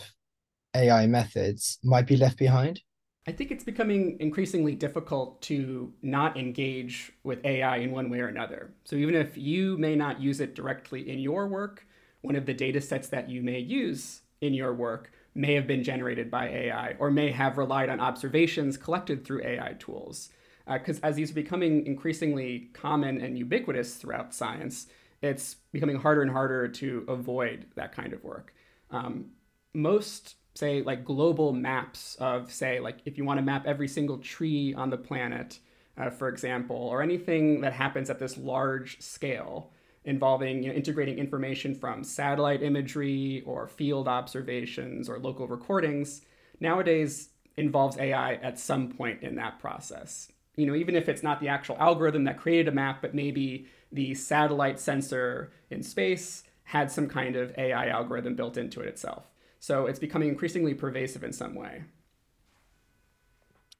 AI 0.76 1.08
methods 1.08 1.80
might 1.82 2.06
be 2.06 2.16
left 2.16 2.38
behind? 2.38 2.80
I 3.26 3.32
think 3.32 3.50
it's 3.50 3.64
becoming 3.64 4.16
increasingly 4.20 4.76
difficult 4.76 5.42
to 5.42 5.92
not 6.02 6.36
engage 6.36 7.10
with 7.24 7.44
AI 7.44 7.78
in 7.78 7.90
one 7.90 8.08
way 8.10 8.20
or 8.20 8.28
another. 8.28 8.72
So 8.84 8.94
even 8.94 9.16
if 9.16 9.36
you 9.36 9.76
may 9.76 9.96
not 9.96 10.20
use 10.20 10.38
it 10.38 10.54
directly 10.54 11.10
in 11.10 11.18
your 11.18 11.48
work, 11.48 11.84
one 12.20 12.36
of 12.36 12.46
the 12.46 12.54
data 12.54 12.80
sets 12.80 13.08
that 13.08 13.28
you 13.28 13.42
may 13.42 13.58
use 13.58 14.20
in 14.40 14.54
your 14.54 14.72
work 14.72 15.10
may 15.34 15.54
have 15.54 15.66
been 15.66 15.82
generated 15.82 16.30
by 16.30 16.46
AI 16.46 16.94
or 17.00 17.10
may 17.10 17.32
have 17.32 17.58
relied 17.58 17.90
on 17.90 17.98
observations 17.98 18.76
collected 18.76 19.24
through 19.24 19.44
AI 19.44 19.72
tools. 19.80 20.28
Because 20.70 20.98
uh, 20.98 21.06
as 21.06 21.16
these 21.16 21.30
are 21.30 21.34
becoming 21.34 21.86
increasingly 21.86 22.70
common 22.72 23.20
and 23.20 23.38
ubiquitous 23.38 23.96
throughout 23.96 24.34
science, 24.34 24.86
it's 25.22 25.54
becoming 25.72 25.96
harder 25.96 26.22
and 26.22 26.30
harder 26.30 26.68
to 26.68 27.04
avoid 27.08 27.66
that 27.76 27.92
kind 27.92 28.12
of 28.12 28.22
work. 28.24 28.54
Um, 28.90 29.26
most, 29.74 30.36
say, 30.54 30.82
like 30.82 31.04
global 31.04 31.52
maps 31.52 32.16
of, 32.16 32.52
say, 32.52 32.80
like 32.80 32.98
if 33.04 33.18
you 33.18 33.24
want 33.24 33.38
to 33.38 33.42
map 33.42 33.66
every 33.66 33.88
single 33.88 34.18
tree 34.18 34.74
on 34.74 34.90
the 34.90 34.96
planet, 34.96 35.58
uh, 35.96 36.10
for 36.10 36.28
example, 36.28 36.76
or 36.76 37.02
anything 37.02 37.60
that 37.60 37.72
happens 37.72 38.10
at 38.10 38.18
this 38.18 38.36
large 38.36 39.00
scale, 39.00 39.72
involving 40.04 40.62
you 40.62 40.68
know, 40.68 40.74
integrating 40.74 41.18
information 41.18 41.74
from 41.74 42.04
satellite 42.04 42.62
imagery 42.62 43.42
or 43.46 43.66
field 43.66 44.06
observations 44.06 45.08
or 45.08 45.18
local 45.18 45.46
recordings 45.46 46.20
nowadays 46.60 47.30
involves 47.56 47.96
AI 47.98 48.34
at 48.34 48.58
some 48.58 48.88
point 48.88 49.22
in 49.22 49.36
that 49.36 49.58
process. 49.58 50.28
You 50.56 50.66
know, 50.66 50.74
even 50.74 50.94
if 50.94 51.08
it's 51.08 51.22
not 51.22 51.40
the 51.40 51.48
actual 51.48 51.76
algorithm 51.78 52.24
that 52.24 52.38
created 52.38 52.68
a 52.68 52.72
map, 52.72 53.02
but 53.02 53.14
maybe 53.14 53.66
the 53.92 54.14
satellite 54.14 54.78
sensor 54.78 55.52
in 55.70 55.82
space 55.82 56.44
had 56.64 56.90
some 56.90 57.08
kind 57.08 57.36
of 57.36 57.56
AI 57.58 57.88
algorithm 57.88 58.34
built 58.34 58.56
into 58.56 58.80
it 58.80 58.88
itself. 58.88 59.24
So 59.58 59.86
it's 59.86 59.98
becoming 59.98 60.28
increasingly 60.28 60.74
pervasive 60.74 61.24
in 61.24 61.32
some 61.32 61.54
way. 61.54 61.84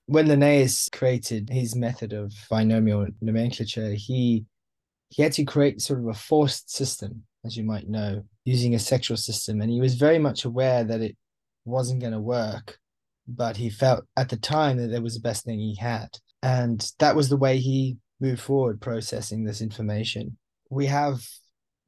When 0.06 0.28
Linnaeus 0.28 0.88
created 0.90 1.48
his 1.48 1.74
method 1.74 2.12
of 2.12 2.32
binomial 2.50 3.06
nomenclature, 3.20 3.92
he 3.92 4.44
he 5.10 5.22
had 5.22 5.32
to 5.32 5.44
create 5.44 5.80
sort 5.80 6.00
of 6.00 6.08
a 6.08 6.14
forced 6.14 6.70
system, 6.70 7.22
as 7.44 7.56
you 7.56 7.62
might 7.62 7.88
know, 7.88 8.24
using 8.44 8.74
a 8.74 8.78
sexual 8.78 9.16
system. 9.16 9.60
And 9.60 9.70
he 9.70 9.80
was 9.80 9.94
very 9.94 10.18
much 10.18 10.44
aware 10.44 10.82
that 10.82 11.00
it 11.00 11.16
wasn't 11.64 12.00
going 12.00 12.12
to 12.12 12.20
work, 12.20 12.78
but 13.28 13.56
he 13.56 13.70
felt 13.70 14.04
at 14.16 14.28
the 14.28 14.36
time 14.36 14.76
that 14.78 14.90
it 14.90 15.02
was 15.02 15.14
the 15.14 15.20
best 15.20 15.44
thing 15.44 15.58
he 15.58 15.76
had. 15.76 16.08
And 16.44 16.86
that 16.98 17.16
was 17.16 17.28
the 17.28 17.36
way 17.36 17.58
he 17.58 17.96
moved 18.20 18.40
forward 18.40 18.80
processing 18.80 19.44
this 19.44 19.60
information. 19.60 20.36
We 20.70 20.86
have 20.86 21.26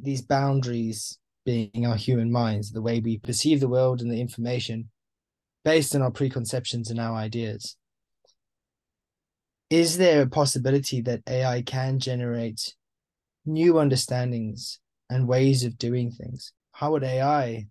these 0.00 0.22
boundaries 0.22 1.18
being 1.44 1.86
our 1.86 1.96
human 1.96 2.32
minds, 2.32 2.72
the 2.72 2.82
way 2.82 3.00
we 3.00 3.18
perceive 3.18 3.60
the 3.60 3.68
world 3.68 4.00
and 4.00 4.10
the 4.10 4.20
information 4.20 4.90
based 5.64 5.94
on 5.94 6.02
our 6.02 6.10
preconceptions 6.10 6.90
and 6.90 6.98
our 6.98 7.14
ideas. 7.14 7.76
Is 9.68 9.98
there 9.98 10.22
a 10.22 10.28
possibility 10.28 11.00
that 11.02 11.22
AI 11.28 11.62
can 11.62 11.98
generate 11.98 12.75
new 13.46 13.78
understandings 13.78 14.80
and 15.08 15.28
ways 15.28 15.64
of 15.64 15.78
doing 15.78 16.10
things. 16.10 16.52
How 16.72 16.90
would 16.92 17.04
AI 17.04 17.68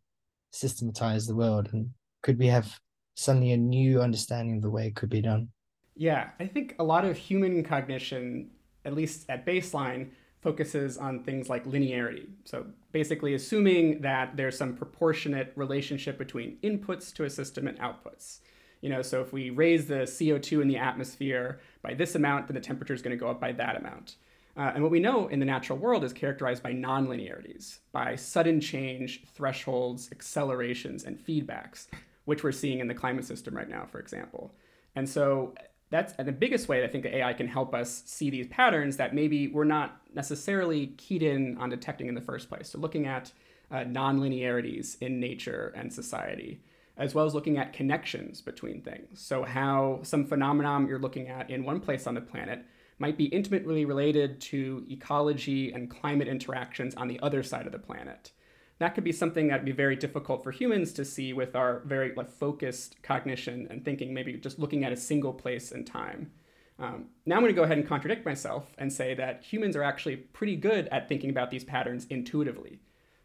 systematize 0.52 1.28
the 1.28 1.36
world? 1.36 1.70
And 1.74 1.90
could 2.24 2.40
we 2.40 2.48
have 2.48 2.80
suddenly 3.16 3.52
a 3.52 3.58
new 3.58 4.02
understanding 4.02 4.58
of 4.58 4.62
the 4.62 4.70
way 4.70 4.88
it 4.88 4.96
could 4.96 5.10
be 5.10 5.22
done? 5.22 5.50
Yeah, 5.96 6.32
I 6.40 6.48
think 6.48 6.76
a 6.78 6.84
lot 6.84 7.06
of 7.06 7.18
human 7.18 7.64
cognition, 7.64 8.52
at 8.84 8.94
least 8.94 9.26
at 9.30 9.46
baseline, 9.46 10.10
focuses 10.42 10.98
on 10.98 11.24
things 11.24 11.50
like 11.50 11.66
linearity. 11.66 12.28
So 12.44 12.68
basically, 12.92 13.34
assuming 13.34 14.02
that 14.02 14.36
there's 14.38 14.58
some 14.58 14.76
proportionate 14.76 15.54
relationship 15.56 16.18
between 16.18 16.58
inputs 16.64 17.14
to 17.16 17.24
a 17.24 17.30
system 17.30 17.68
and 17.68 17.80
outputs. 17.80 18.40
You 18.82 18.90
know, 18.90 19.02
so 19.02 19.22
if 19.22 19.34
we 19.34 19.50
raise 19.50 19.88
the 19.88 20.04
CO2 20.04 20.62
in 20.62 20.68
the 20.68 20.78
atmosphere 20.78 21.60
by 21.82 21.96
this 21.96 22.14
amount, 22.14 22.48
then 22.48 22.56
the 22.56 22.62
temperature 22.62 22.94
is 22.94 23.02
going 23.02 23.18
to 23.18 23.20
go 23.20 23.30
up 23.30 23.40
by 23.40 23.54
that 23.54 23.78
amount. 23.78 24.18
Uh, 24.58 24.72
and 24.74 24.84
what 24.84 24.92
we 24.92 25.00
know 25.00 25.28
in 25.28 25.40
the 25.40 25.46
natural 25.46 25.80
world 25.80 26.04
is 26.04 26.14
characterized 26.14 26.62
by 26.62 26.72
nonlinearities, 26.72 27.80
by 27.92 28.16
sudden 28.16 28.62
change, 28.62 29.24
thresholds, 29.34 30.10
accelerations, 30.12 31.04
and 31.06 31.18
feedbacks, 31.18 31.88
which 32.26 32.44
we're 32.44 32.52
seeing 32.52 32.80
in 32.80 32.88
the 32.88 32.94
climate 32.94 33.26
system 33.26 33.56
right 33.56 33.70
now, 33.70 33.86
for 33.86 34.00
example. 34.00 34.54
And 34.96 35.10
so 35.10 35.56
that's 35.90 36.14
the 36.14 36.32
biggest 36.32 36.68
way 36.68 36.80
that 36.80 36.90
I 36.90 36.92
think 36.92 37.06
AI 37.06 37.34
can 37.34 37.48
help 37.48 37.74
us 37.74 38.04
see 38.06 38.30
these 38.30 38.48
patterns 38.48 38.98
that 38.98 39.14
maybe 39.14 39.48
we're 39.48 39.64
not 39.64 40.02
necessarily 40.14 40.88
keyed 40.98 41.24
in 41.24 41.58
on 41.58 41.70
detecting 41.70 42.08
in 42.08 42.16
the 42.16 42.22
first 42.22 42.50
place. 42.50 42.70
So 42.70 42.80
looking 42.80 43.06
at 43.06 43.32
uh, 43.72 43.78
nonlinearities 43.78 44.98
in 45.02 45.20
nature 45.20 45.74
and 45.76 45.92
society, 45.94 46.62
as 46.98 47.14
well 47.14 47.26
as 47.26 47.34
looking 47.34 47.58
at 47.58 47.74
connections 47.74 48.42
between 48.42 48.82
things. 48.82 49.22
So 49.22 49.44
how 49.44 50.00
some 50.04 50.26
phenomenon 50.26 50.88
you're 50.88 51.00
looking 51.00 51.28
at 51.28 51.50
in 51.50 51.64
one 51.64 51.80
place 51.80 52.08
on 52.08 52.16
the 52.16 52.22
planet 52.22 52.66
might 52.98 53.18
be 53.18 53.26
intimately 53.26 53.86
related 53.86 54.40
to 54.40 54.86
ecology 54.90 55.72
and 55.74 55.90
climate 55.90 56.28
interactions 56.28 56.96
on 56.96 57.08
the 57.08 57.20
other 57.20 57.44
side 57.44 57.66
of 57.66 57.74
the 57.74 57.80
planet. 57.80 58.32
That 58.80 58.94
could 58.94 59.04
be 59.04 59.12
something 59.12 59.48
that'd 59.48 59.66
be 59.66 59.72
very 59.72 59.96
difficult 59.96 60.44
for 60.44 60.52
humans 60.52 60.92
to 60.94 61.06
see 61.06 61.34
with 61.34 61.56
our 61.56 61.80
very 61.86 62.14
like, 62.14 62.30
focused 62.30 63.02
cognition 63.04 63.68
and 63.70 63.86
thinking, 63.86 64.14
maybe 64.14 64.34
just 64.34 64.60
looking 64.60 64.84
at 64.84 64.92
a 64.92 64.98
single 64.98 65.34
place 65.34 65.72
in 65.72 65.86
time. 65.86 66.32
Um, 66.78 67.06
now 67.26 67.36
I'm 67.38 67.42
going 67.42 67.54
to 67.54 67.56
go 67.56 67.64
ahead 67.64 67.78
and 67.78 67.88
contradict 67.88 68.26
myself 68.26 68.74
and 68.78 68.92
say 68.92 69.14
that 69.14 69.44
humans 69.44 69.78
are 69.78 69.84
actually 69.84 70.18
pretty 70.18 70.58
good 70.58 70.90
at 70.90 71.08
thinking 71.08 71.30
about 71.30 71.52
these 71.52 71.64
patterns 71.64 72.06
intuitively. 72.10 72.80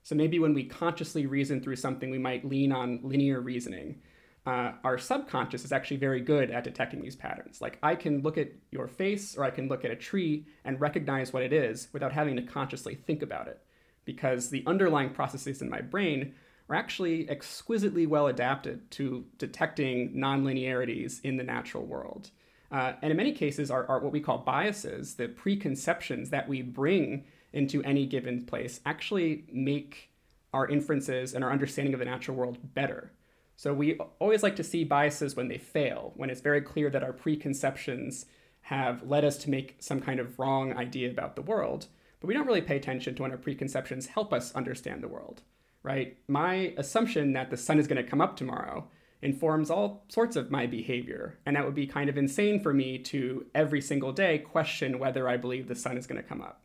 So 0.05 0.15
maybe 0.15 0.39
when 0.39 0.55
we 0.55 0.65
consciously 0.65 1.27
reason 1.27 1.61
through 1.61 1.77
something, 1.77 2.11
we 2.11 2.19
might 2.19 2.45
lean 2.45 2.71
on 2.71 3.01
linear 3.03 3.41
reasoning 3.41 4.01
uh, 4.47 4.73
our 4.85 4.97
subconscious 4.97 5.65
is 5.65 5.73
actually 5.73 5.99
very 5.99 6.21
good 6.21 6.51
at 6.51 6.65
detecting 6.65 7.03
these 7.03 7.17
patterns. 7.17 7.61
Like 7.61 7.79
I 7.83 7.95
can 7.95 8.23
look 8.23 8.39
at 8.39 8.49
your 8.71 8.89
face 8.89 9.37
or 9.37 9.45
I 9.45 9.51
can 9.51 9.69
look 9.69 9.85
at 9.85 9.91
a 9.91 9.97
tree 9.97 10.47
and 10.65 10.81
recognize 10.81 11.33
what 11.33 11.43
it 11.43 11.53
is 11.53 11.89
without 11.93 12.13
having 12.13 12.37
to 12.37 12.43
consciously 12.43 12.95
think 12.95 13.23
about 13.23 13.49
it, 13.49 13.61
because 14.11 14.51
the 14.51 14.65
underlying 14.67 15.11
processes 15.11 15.63
in 15.63 15.71
my 15.71 15.81
brain 15.81 16.35
are 16.69 16.75
actually 16.75 17.31
exquisitely 17.31 18.07
well 18.07 18.27
adapted 18.27 18.91
to 18.91 19.25
detecting 19.39 20.13
nonlinearities 20.15 21.21
in 21.23 21.37
the 21.37 21.45
natural 21.45 21.87
world. 21.87 22.31
Uh, 22.73 22.95
and 23.03 23.13
in 23.13 23.17
many 23.17 23.31
cases, 23.31 23.71
are, 23.71 23.87
are 23.87 24.01
what 24.01 24.11
we 24.11 24.19
call 24.19 24.39
biases, 24.39 25.15
the 25.15 25.29
preconceptions 25.29 26.31
that 26.31 26.49
we 26.49 26.61
bring 26.61 27.23
into 27.53 27.81
any 27.85 28.05
given 28.05 28.45
place, 28.45 28.81
actually 28.85 29.45
make 29.53 30.11
our 30.53 30.67
inferences 30.67 31.33
and 31.33 31.45
our 31.45 31.53
understanding 31.53 31.95
of 31.95 32.01
the 32.01 32.05
natural 32.05 32.37
world 32.37 32.59
better. 32.75 33.13
So 33.55 33.73
we 33.73 33.97
always 34.19 34.43
like 34.43 34.57
to 34.57 34.65
see 34.65 34.83
biases 34.83 35.37
when 35.37 35.47
they 35.47 35.59
fail, 35.59 36.15
when 36.17 36.31
it's 36.31 36.41
very 36.41 36.63
clear 36.63 36.91
that 36.91 37.05
our 37.05 37.13
preconceptions 37.13 38.27
have 38.63 39.05
led 39.05 39.25
us 39.25 39.37
to 39.39 39.51
make 39.51 39.77
some 39.79 40.01
kind 40.01 40.19
of 40.19 40.37
wrong 40.37 40.77
idea 40.77 41.11
about 41.11 41.37
the 41.37 41.43
world. 41.43 41.87
But 42.21 42.29
we 42.29 42.35
don't 42.35 42.47
really 42.47 42.61
pay 42.61 42.77
attention 42.77 43.15
to 43.15 43.23
when 43.23 43.31
our 43.31 43.39
preconceptions 43.39 44.07
help 44.07 44.33
us 44.33 44.53
understand 44.53 45.03
the 45.03 45.09
world, 45.09 45.43
right? 45.83 46.19
My 46.29 46.75
assumption 46.77 47.33
that 47.33 47.51
the 47.51 47.57
sun 47.57 47.79
is 47.79 47.89
going 47.89 48.03
to 48.03 48.09
come 48.09 48.21
up 48.21 48.37
tomorrow 48.37 48.89
informs 49.23 49.71
all 49.71 50.05
sorts 50.09 50.37
of 50.37 50.51
my 50.51 50.67
behavior. 50.67 51.39
And 51.45 51.57
that 51.57 51.65
would 51.65 51.75
be 51.75 51.87
kind 51.87 52.09
of 52.09 52.17
insane 52.17 52.61
for 52.61 52.73
me 52.73 52.99
to 52.99 53.47
every 53.55 53.81
single 53.81 54.13
day 54.13 54.39
question 54.39 54.99
whether 54.99 55.29
I 55.29 55.37
believe 55.37 55.69
the 55.69 55.75
sun 55.75 55.97
is 55.97 56.07
going 56.07 56.21
to 56.21 56.29
come 56.29 56.41
up. 56.41 56.63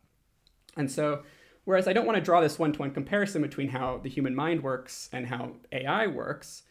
And 0.76 0.90
so, 0.90 1.22
whereas 1.64 1.88
I 1.88 1.92
don't 1.92 2.06
want 2.06 2.16
to 2.16 2.24
draw 2.24 2.40
this 2.40 2.58
one 2.58 2.72
to 2.72 2.78
one 2.78 2.90
comparison 2.90 3.42
between 3.42 3.68
how 3.68 3.98
the 4.02 4.08
human 4.08 4.34
mind 4.34 4.62
works 4.62 5.08
and 5.12 5.26
how 5.26 5.52
AI 5.72 6.06
works, 6.06 6.62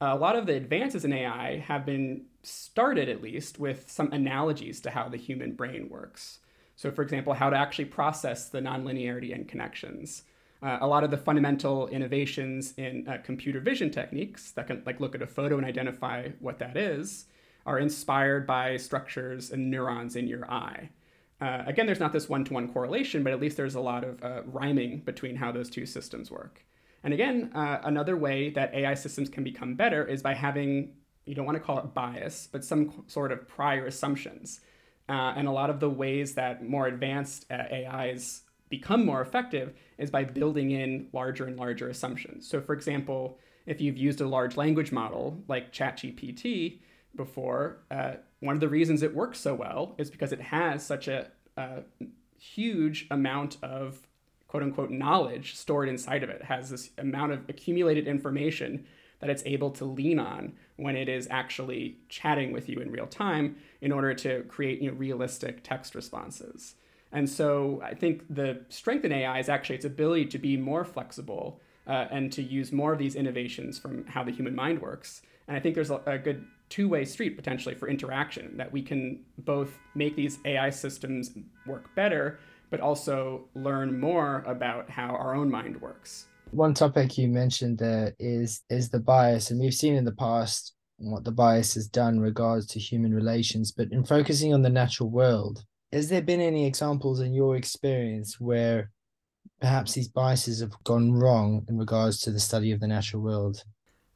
a 0.00 0.16
lot 0.16 0.36
of 0.36 0.46
the 0.46 0.54
advances 0.54 1.04
in 1.04 1.12
AI 1.12 1.58
have 1.58 1.84
been 1.84 2.24
started, 2.42 3.08
at 3.08 3.22
least, 3.22 3.58
with 3.58 3.90
some 3.90 4.10
analogies 4.12 4.80
to 4.80 4.90
how 4.90 5.08
the 5.08 5.18
human 5.18 5.52
brain 5.52 5.88
works. 5.90 6.38
So, 6.80 6.90
for 6.90 7.02
example, 7.02 7.34
how 7.34 7.50
to 7.50 7.58
actually 7.58 7.84
process 7.84 8.48
the 8.48 8.60
nonlinearity 8.60 9.34
and 9.34 9.46
connections. 9.46 10.22
Uh, 10.62 10.78
a 10.80 10.86
lot 10.86 11.04
of 11.04 11.10
the 11.10 11.18
fundamental 11.18 11.88
innovations 11.88 12.72
in 12.78 13.06
uh, 13.06 13.18
computer 13.22 13.60
vision 13.60 13.90
techniques 13.90 14.52
that 14.52 14.66
can 14.66 14.82
like 14.86 14.98
look 14.98 15.14
at 15.14 15.20
a 15.20 15.26
photo 15.26 15.58
and 15.58 15.66
identify 15.66 16.30
what 16.38 16.58
that 16.58 16.78
is 16.78 17.26
are 17.66 17.78
inspired 17.78 18.46
by 18.46 18.78
structures 18.78 19.50
and 19.50 19.70
neurons 19.70 20.16
in 20.16 20.26
your 20.26 20.50
eye. 20.50 20.88
Uh, 21.38 21.64
again, 21.66 21.84
there's 21.84 22.00
not 22.00 22.14
this 22.14 22.30
one-to-one 22.30 22.72
correlation, 22.72 23.22
but 23.22 23.34
at 23.34 23.40
least 23.40 23.58
there's 23.58 23.74
a 23.74 23.80
lot 23.80 24.02
of 24.02 24.24
uh, 24.24 24.40
rhyming 24.46 25.00
between 25.00 25.36
how 25.36 25.52
those 25.52 25.68
two 25.68 25.84
systems 25.84 26.30
work. 26.30 26.64
And 27.04 27.12
again, 27.12 27.50
uh, 27.54 27.80
another 27.84 28.16
way 28.16 28.48
that 28.50 28.72
AI 28.72 28.94
systems 28.94 29.28
can 29.28 29.44
become 29.44 29.74
better 29.74 30.06
is 30.06 30.22
by 30.22 30.32
having, 30.32 30.94
you 31.26 31.34
don't 31.34 31.44
want 31.44 31.56
to 31.56 31.62
call 31.62 31.78
it 31.78 31.92
bias, 31.92 32.48
but 32.50 32.64
some 32.64 33.04
sort 33.06 33.32
of 33.32 33.46
prior 33.46 33.84
assumptions. 33.84 34.60
Uh, 35.10 35.34
and 35.36 35.48
a 35.48 35.50
lot 35.50 35.70
of 35.70 35.80
the 35.80 35.90
ways 35.90 36.34
that 36.34 36.64
more 36.64 36.86
advanced 36.86 37.44
uh, 37.50 37.64
AIs 37.74 38.42
become 38.68 39.04
more 39.04 39.20
effective 39.20 39.74
is 39.98 40.08
by 40.08 40.22
building 40.22 40.70
in 40.70 41.08
larger 41.12 41.46
and 41.46 41.58
larger 41.58 41.88
assumptions. 41.88 42.48
So, 42.48 42.60
for 42.60 42.74
example, 42.74 43.36
if 43.66 43.80
you've 43.80 43.98
used 43.98 44.20
a 44.20 44.28
large 44.28 44.56
language 44.56 44.92
model 44.92 45.42
like 45.48 45.72
ChatGPT 45.72 46.78
before, 47.16 47.78
uh, 47.90 48.12
one 48.38 48.54
of 48.54 48.60
the 48.60 48.68
reasons 48.68 49.02
it 49.02 49.12
works 49.12 49.40
so 49.40 49.52
well 49.52 49.96
is 49.98 50.12
because 50.12 50.30
it 50.30 50.40
has 50.40 50.86
such 50.86 51.08
a, 51.08 51.32
a 51.56 51.82
huge 52.38 53.08
amount 53.10 53.56
of 53.64 54.06
quote 54.46 54.62
unquote 54.62 54.90
knowledge 54.90 55.56
stored 55.56 55.88
inside 55.88 56.22
of 56.22 56.30
it. 56.30 56.36
it 56.36 56.44
has 56.44 56.70
this 56.70 56.90
amount 56.98 57.32
of 57.32 57.40
accumulated 57.48 58.06
information 58.06 58.86
that 59.20 59.30
it's 59.30 59.42
able 59.46 59.70
to 59.70 59.84
lean 59.84 60.18
on 60.18 60.52
when 60.76 60.96
it 60.96 61.08
is 61.08 61.28
actually 61.30 61.98
chatting 62.08 62.52
with 62.52 62.68
you 62.68 62.78
in 62.80 62.90
real 62.90 63.06
time 63.06 63.56
in 63.80 63.92
order 63.92 64.14
to 64.14 64.42
create 64.44 64.80
you 64.80 64.90
know, 64.90 64.96
realistic 64.96 65.62
text 65.62 65.94
responses. 65.94 66.74
And 67.12 67.28
so 67.28 67.80
I 67.84 67.94
think 67.94 68.24
the 68.30 68.62
strength 68.68 69.04
in 69.04 69.12
AI 69.12 69.38
is 69.38 69.48
actually 69.48 69.76
its 69.76 69.84
ability 69.84 70.26
to 70.26 70.38
be 70.38 70.56
more 70.56 70.84
flexible 70.84 71.60
uh, 71.86 72.06
and 72.10 72.32
to 72.32 72.42
use 72.42 72.72
more 72.72 72.92
of 72.92 72.98
these 72.98 73.16
innovations 73.16 73.78
from 73.78 74.06
how 74.06 74.22
the 74.22 74.30
human 74.30 74.54
mind 74.54 74.80
works. 74.80 75.22
And 75.48 75.56
I 75.56 75.60
think 75.60 75.74
there's 75.74 75.90
a, 75.90 76.00
a 76.06 76.18
good 76.18 76.44
two 76.68 76.88
way 76.88 77.04
street 77.04 77.36
potentially 77.36 77.74
for 77.74 77.88
interaction 77.88 78.56
that 78.56 78.72
we 78.72 78.80
can 78.80 79.24
both 79.38 79.76
make 79.94 80.14
these 80.14 80.38
AI 80.44 80.70
systems 80.70 81.32
work 81.66 81.92
better, 81.96 82.38
but 82.70 82.80
also 82.80 83.48
learn 83.54 83.98
more 83.98 84.44
about 84.46 84.88
how 84.88 85.08
our 85.08 85.34
own 85.34 85.50
mind 85.50 85.80
works. 85.80 86.26
One 86.52 86.74
topic 86.74 87.16
you 87.16 87.28
mentioned 87.28 87.78
there 87.78 88.14
is 88.18 88.62
is 88.68 88.90
the 88.90 88.98
bias, 88.98 89.50
and 89.50 89.60
we've 89.60 89.74
seen 89.74 89.94
in 89.94 90.04
the 90.04 90.12
past 90.12 90.74
what 90.98 91.24
the 91.24 91.30
bias 91.30 91.74
has 91.74 91.86
done 91.86 92.14
in 92.14 92.20
regards 92.20 92.66
to 92.66 92.80
human 92.80 93.14
relations. 93.14 93.70
But 93.70 93.92
in 93.92 94.04
focusing 94.04 94.52
on 94.52 94.62
the 94.62 94.68
natural 94.68 95.10
world, 95.10 95.64
has 95.92 96.08
there 96.08 96.22
been 96.22 96.40
any 96.40 96.66
examples 96.66 97.20
in 97.20 97.34
your 97.34 97.56
experience 97.56 98.40
where 98.40 98.90
perhaps 99.60 99.92
these 99.92 100.08
biases 100.08 100.60
have 100.60 100.72
gone 100.84 101.12
wrong 101.12 101.64
in 101.68 101.78
regards 101.78 102.20
to 102.22 102.32
the 102.32 102.40
study 102.40 102.72
of 102.72 102.80
the 102.80 102.88
natural 102.88 103.22
world? 103.22 103.62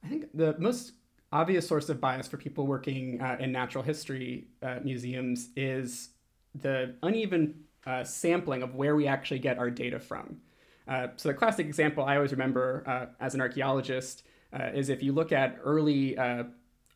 I 0.03 0.09
think 0.09 0.27
the 0.35 0.57
most 0.59 0.95
obvious 1.33 1.67
source 1.67 1.89
of 1.89 2.01
bias 2.01 2.27
for 2.27 2.37
people 2.37 2.67
working 2.67 3.21
uh, 3.21 3.37
in 3.39 3.53
natural 3.53 3.85
history 3.85 4.49
uh, 4.63 4.81
museums 4.83 5.51
is 5.57 6.11
the 6.55 6.95
uneven 7.03 7.65
uh, 7.87 8.03
sampling 8.03 8.63
of 8.63 8.75
where 8.75 8.97
we 8.97 9.07
actually 9.07 9.39
get 9.39 9.59
our 9.59 9.71
data 9.71 10.01
from. 10.01 10.41
Uh, 10.87 11.09
so 11.17 11.29
the 11.29 11.35
classic 11.35 11.67
example 11.67 12.05
I 12.05 12.17
always 12.17 12.33
remember 12.33 12.85
uh, 12.87 13.07
as 13.21 13.35
an 13.35 13.41
archaeologist 13.41 14.25
uh, 14.53 14.71
is 14.75 14.89
if 14.89 15.03
you 15.03 15.13
look 15.13 15.33
at 15.33 15.59
early 15.65 16.17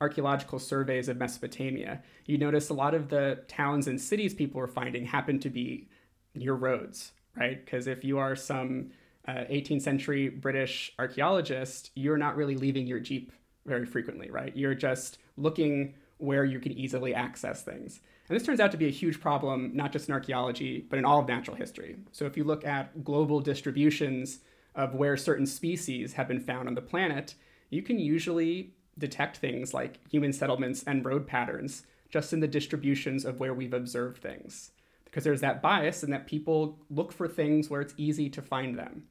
archaeological 0.00 0.58
surveys 0.58 1.08
of 1.08 1.16
Mesopotamia, 1.16 2.02
you 2.26 2.38
notice 2.38 2.68
a 2.68 2.74
lot 2.74 2.94
of 2.94 3.08
the 3.08 3.40
towns 3.48 3.88
and 3.88 4.00
cities 4.00 4.32
people 4.32 4.60
were 4.60 4.68
finding 4.68 5.04
happen 5.04 5.40
to 5.40 5.50
be 5.50 5.88
near 6.34 6.54
roads, 6.54 7.12
right? 7.36 7.64
Because 7.64 7.88
if 7.88 8.04
you 8.04 8.18
are 8.18 8.36
some 8.36 8.92
18th 9.26 9.82
century 9.82 10.28
British 10.28 10.92
archaeologist, 10.98 11.90
you're 11.96 12.16
not 12.16 12.36
really 12.36 12.54
leaving 12.54 12.86
your 12.86 13.00
Jeep 13.00 13.32
very 13.66 13.84
frequently, 13.84 14.30
right? 14.30 14.56
You're 14.56 14.74
just 14.74 15.18
looking 15.36 15.94
where 16.18 16.44
you 16.44 16.60
can 16.60 16.72
easily 16.72 17.14
access 17.14 17.62
things. 17.62 18.00
And 18.28 18.38
this 18.38 18.46
turns 18.46 18.60
out 18.60 18.70
to 18.72 18.76
be 18.76 18.86
a 18.86 18.90
huge 18.90 19.20
problem, 19.20 19.70
not 19.74 19.92
just 19.92 20.08
in 20.08 20.14
archaeology, 20.14 20.84
but 20.88 20.98
in 20.98 21.04
all 21.04 21.20
of 21.20 21.28
natural 21.28 21.56
history. 21.56 21.96
So 22.12 22.26
if 22.26 22.36
you 22.36 22.44
look 22.44 22.64
at 22.64 23.02
global 23.02 23.40
distributions 23.40 24.40
of 24.74 24.94
where 24.94 25.16
certain 25.16 25.46
species 25.46 26.12
have 26.12 26.28
been 26.28 26.40
found 26.40 26.68
on 26.68 26.74
the 26.74 26.82
planet, 26.82 27.34
you 27.70 27.82
can 27.82 27.98
usually 27.98 28.74
detect 28.98 29.38
things 29.38 29.72
like 29.72 29.98
human 30.10 30.32
settlements 30.32 30.84
and 30.86 31.04
road 31.04 31.26
patterns 31.26 31.84
just 32.10 32.32
in 32.32 32.40
the 32.40 32.48
distributions 32.48 33.24
of 33.24 33.38
where 33.40 33.54
we've 33.54 33.74
observed 33.74 34.22
things. 34.22 34.72
Because 35.04 35.24
there's 35.24 35.40
that 35.40 35.62
bias 35.62 36.02
in 36.02 36.10
that 36.10 36.26
people 36.26 36.78
look 36.90 37.12
for 37.12 37.28
things 37.28 37.70
where 37.70 37.80
it's 37.80 37.94
easy 37.96 38.28
to 38.30 38.42
find 38.42 38.78
them. 38.78 39.04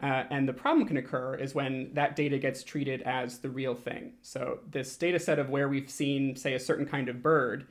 Uh, 0.00 0.24
and 0.30 0.48
the 0.48 0.52
problem 0.52 0.86
can 0.86 0.96
occur 0.96 1.34
is 1.34 1.54
when 1.54 1.90
that 1.94 2.14
data 2.14 2.38
gets 2.38 2.62
treated 2.62 3.02
as 3.02 3.38
the 3.38 3.50
real 3.50 3.74
thing. 3.74 4.12
So, 4.22 4.60
this 4.70 4.96
data 4.96 5.18
set 5.18 5.40
of 5.40 5.48
where 5.48 5.68
we've 5.68 5.90
seen, 5.90 6.36
say, 6.36 6.54
a 6.54 6.60
certain 6.60 6.86
kind 6.86 7.08
of 7.08 7.20
bird 7.20 7.66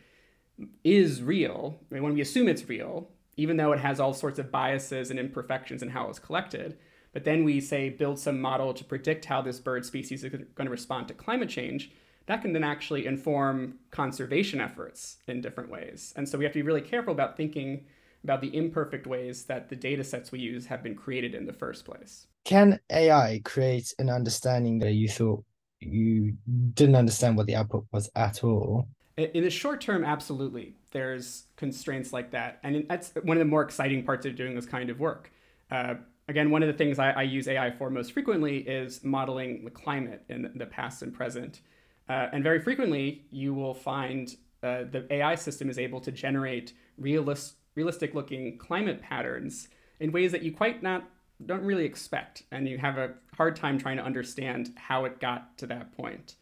is 0.84 1.22
real. 1.22 1.80
I 1.90 1.94
mean, 1.94 2.04
when 2.04 2.14
we 2.14 2.22
assume 2.22 2.50
it's 2.50 2.68
real, 2.68 3.10
even 3.38 3.56
though 3.56 3.72
it 3.72 3.80
has 3.80 4.00
all 4.00 4.14
sorts 4.14 4.40
of 4.40 4.52
biases 4.52 5.10
and 5.10 5.20
imperfections 5.20 5.82
in 5.82 5.90
how 5.90 6.06
it 6.06 6.10
was 6.10 6.20
collected, 6.20 6.78
but 7.14 7.24
then 7.24 7.44
we 7.44 7.62
say 7.62 7.90
build 7.90 8.20
some 8.20 8.42
model 8.42 8.74
to 8.74 8.84
predict 8.84 9.26
how 9.26 9.42
this 9.42 9.60
bird 9.60 9.86
species 9.86 10.24
is 10.24 10.32
going 10.32 10.66
to 10.66 10.70
respond 10.70 11.08
to 11.08 11.14
climate 11.14 11.50
change, 11.50 11.92
that 12.26 12.42
can 12.42 12.52
then 12.52 12.64
actually 12.64 13.06
inform 13.06 13.76
conservation 13.90 14.60
efforts 14.60 15.18
in 15.28 15.40
different 15.40 15.70
ways. 15.70 16.14
And 16.18 16.28
so 16.28 16.38
we 16.38 16.44
have 16.44 16.54
to 16.54 16.60
be 16.60 16.64
really 16.64 16.82
careful 16.82 17.14
about 17.14 17.38
thinking 17.38 17.86
about 18.24 18.42
the 18.42 18.56
imperfect 18.56 19.08
ways 19.08 19.46
that 19.46 19.70
the 19.70 19.76
data 19.76 20.04
sets 20.04 20.32
we 20.32 20.40
use 20.40 20.66
have 20.66 20.84
been 20.84 20.96
created 20.96 21.36
in 21.36 21.46
the 21.46 21.54
first 21.54 21.86
place. 21.86 22.28
Can 22.46 22.80
AI 22.92 23.42
create 23.44 23.94
an 24.00 24.10
understanding 24.10 24.80
that 24.80 24.94
you 24.94 25.08
thought 25.08 25.44
you 25.80 26.36
didn't 26.74 26.96
understand 26.96 27.38
what 27.38 27.46
the 27.46 27.56
output 27.56 27.86
was 27.91 28.10
at 28.15 28.44
all? 28.44 28.88
In 29.18 29.44
the 29.44 29.50
short 29.50 29.82
term, 29.82 30.04
absolutely. 30.04 30.76
There's 30.91 31.46
constraints 31.56 32.13
like 32.13 32.32
that. 32.32 32.60
And 32.63 32.86
that's 32.88 33.13
one 33.24 33.38
of 33.38 33.39
the 33.39 33.46
more 33.46 33.63
exciting 33.63 34.04
parts 34.04 34.26
of 34.26 34.36
doing 34.36 34.56
this 34.56 34.65
kind 34.65 34.89
of 34.89 35.00
work. 35.00 35.32
Uh, 35.72 35.96
again, 36.28 36.52
one 36.52 36.62
of 36.62 36.68
the 36.68 36.74
things 36.74 37.00
I, 37.00 37.12
I, 37.12 37.22
use 37.24 37.48
AI 37.48 37.72
for 37.72 37.89
most 37.89 38.13
frequently 38.13 38.60
is 38.60 39.04
modeling 39.04 39.65
the 39.65 39.72
climate 39.72 40.24
in 40.30 40.52
the 40.56 40.65
past 40.65 41.02
and 41.02 41.13
present. 41.13 41.62
Uh, 42.08 42.28
and 42.32 42.44
very 42.44 42.62
frequently, 42.62 43.26
you 43.32 43.54
will 43.54 43.74
find 43.74 44.36
uh, 44.63 44.84
the 44.89 45.06
AI 45.10 45.36
system 45.36 45.70
is 45.70 45.78
able 45.78 46.00
to 46.02 46.12
generate 46.12 46.74
realist, 46.98 47.56
realistic 47.78 48.16
looking 48.16 48.58
climate 48.58 49.02
patterns 49.02 49.70
in 50.00 50.12
ways 50.12 50.32
that 50.32 50.42
you 50.42 50.52
quite 50.52 50.84
not 50.84 51.08
don't 51.46 51.63
really 51.63 51.86
expect 51.86 52.44
and 52.52 52.68
you 52.68 52.80
have 52.80 52.98
a 52.98 53.13
hard 53.38 53.56
time 53.56 53.78
trying 53.78 53.98
to 53.98 54.04
understand 54.04 54.74
how 54.76 55.06
it 55.06 55.20
got 55.20 55.56
to 55.60 55.68
that 55.68 55.96
point. 55.96 56.36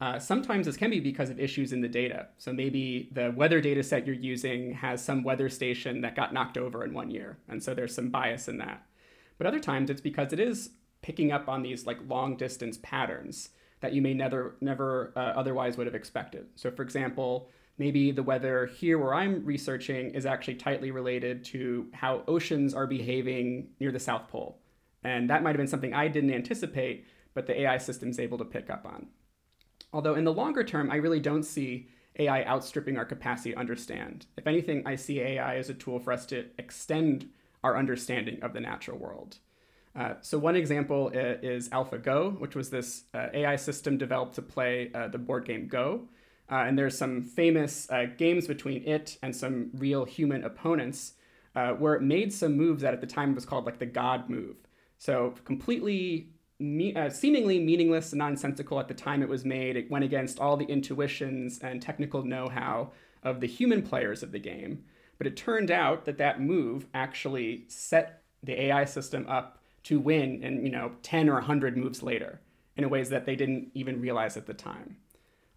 Uh, 0.00 0.18
sometimes 0.18 0.66
this 0.66 0.76
can 0.76 0.90
be 0.90 1.00
because 1.00 1.30
of 1.30 1.40
issues 1.40 1.72
in 1.72 1.80
the 1.80 1.88
data. 1.88 2.26
So 2.36 2.52
maybe 2.52 3.08
the 3.12 3.32
weather 3.34 3.62
data 3.62 3.82
set 3.82 4.06
you're 4.06 4.14
using 4.14 4.74
has 4.74 5.02
some 5.02 5.24
weather 5.24 5.48
station 5.48 6.02
that 6.02 6.14
got 6.14 6.34
knocked 6.34 6.58
over 6.58 6.84
in 6.84 6.92
one 6.92 7.10
year 7.10 7.38
and 7.48 7.62
so 7.62 7.74
there's 7.74 7.94
some 7.94 8.10
bias 8.10 8.46
in 8.46 8.58
that. 8.58 8.86
But 9.38 9.46
other 9.46 9.60
times 9.60 9.88
it's 9.88 10.02
because 10.02 10.32
it 10.32 10.38
is 10.38 10.70
picking 11.00 11.32
up 11.32 11.48
on 11.48 11.62
these 11.62 11.86
like 11.86 11.98
long 12.06 12.36
distance 12.36 12.78
patterns 12.82 13.48
that 13.80 13.94
you 13.94 14.02
may 14.02 14.12
never 14.12 14.56
never 14.60 15.12
uh, 15.16 15.32
otherwise 15.40 15.78
would 15.78 15.86
have 15.86 15.94
expected. 15.94 16.46
So 16.56 16.70
for 16.70 16.82
example 16.82 17.48
maybe 17.78 18.12
the 18.12 18.22
weather 18.22 18.66
here 18.66 18.98
where 18.98 19.14
I'm 19.14 19.44
researching 19.44 20.10
is 20.10 20.26
actually 20.26 20.54
tightly 20.54 20.90
related 20.90 21.44
to 21.46 21.88
how 21.92 22.22
oceans 22.28 22.74
are 22.74 22.86
behaving 22.86 23.68
near 23.80 23.92
the 23.92 23.98
South 23.98 24.28
Pole. 24.28 24.60
And 25.02 25.28
that 25.30 25.42
might 25.42 25.50
have 25.50 25.58
been 25.58 25.66
something 25.66 25.92
I 25.92 26.08
didn't 26.08 26.32
anticipate, 26.32 27.06
but 27.34 27.46
the 27.46 27.62
AI 27.62 27.78
system 27.78 28.08
is 28.08 28.18
able 28.18 28.38
to 28.38 28.44
pick 28.44 28.70
up 28.70 28.86
on. 28.86 29.08
Although 29.92 30.14
in 30.14 30.24
the 30.24 30.32
longer 30.32 30.64
term, 30.64 30.90
I 30.90 30.96
really 30.96 31.20
don't 31.20 31.42
see 31.42 31.88
AI 32.18 32.44
outstripping 32.44 32.96
our 32.96 33.04
capacity 33.04 33.52
to 33.52 33.58
understand. 33.58 34.26
If 34.36 34.46
anything, 34.46 34.82
I 34.86 34.94
see 34.96 35.20
AI 35.20 35.56
as 35.56 35.68
a 35.68 35.74
tool 35.74 35.98
for 35.98 36.12
us 36.12 36.26
to 36.26 36.46
extend 36.58 37.28
our 37.62 37.76
understanding 37.76 38.42
of 38.42 38.52
the 38.52 38.60
natural 38.60 38.98
world. 38.98 39.38
Uh, 39.96 40.14
so 40.20 40.38
one 40.38 40.56
example 40.56 41.10
is 41.10 41.68
AlphaGo, 41.68 42.38
which 42.40 42.56
was 42.56 42.70
this 42.70 43.04
uh, 43.14 43.28
AI 43.32 43.56
system 43.56 43.96
developed 43.96 44.34
to 44.34 44.42
play 44.42 44.90
uh, 44.94 45.08
the 45.08 45.18
board 45.18 45.44
game 45.44 45.68
Go. 45.68 46.08
Uh, 46.50 46.64
and 46.66 46.78
there's 46.78 46.96
some 46.96 47.22
famous 47.22 47.90
uh, 47.90 48.06
games 48.18 48.46
between 48.46 48.86
it 48.86 49.18
and 49.22 49.34
some 49.34 49.70
real 49.74 50.04
human 50.04 50.44
opponents 50.44 51.14
uh, 51.56 51.70
where 51.70 51.94
it 51.94 52.02
made 52.02 52.32
some 52.32 52.56
moves 52.56 52.82
that 52.82 52.92
at 52.92 53.00
the 53.00 53.06
time 53.06 53.34
was 53.34 53.44
called 53.44 53.64
like 53.64 53.78
the 53.78 53.86
God 53.86 54.28
move. 54.28 54.56
So 54.98 55.34
completely, 55.44 56.28
me- 56.58 56.94
uh, 56.94 57.10
seemingly 57.10 57.58
meaningless 57.58 58.12
and 58.12 58.18
nonsensical 58.18 58.78
at 58.78 58.88
the 58.88 58.94
time 58.94 59.22
it 59.22 59.28
was 59.28 59.44
made. 59.44 59.76
It 59.76 59.90
went 59.90 60.04
against 60.04 60.38
all 60.38 60.56
the 60.56 60.66
intuitions 60.66 61.58
and 61.60 61.80
technical 61.80 62.24
know-how 62.24 62.90
of 63.22 63.40
the 63.40 63.46
human 63.46 63.82
players 63.82 64.22
of 64.22 64.32
the 64.32 64.38
game. 64.38 64.84
But 65.16 65.26
it 65.26 65.36
turned 65.36 65.70
out 65.70 66.04
that 66.04 66.18
that 66.18 66.40
move 66.40 66.86
actually 66.92 67.64
set 67.68 68.22
the 68.42 68.60
AI 68.60 68.84
system 68.84 69.26
up 69.28 69.62
to 69.84 70.00
win 70.00 70.42
in 70.42 70.64
you 70.64 70.72
know 70.72 70.92
10 71.02 71.28
or 71.28 71.34
100 71.34 71.76
moves 71.76 72.02
later 72.02 72.40
in 72.76 72.88
ways 72.90 73.10
that 73.10 73.24
they 73.24 73.36
didn't 73.36 73.70
even 73.74 74.00
realize 74.00 74.36
at 74.36 74.46
the 74.46 74.54
time. 74.54 74.96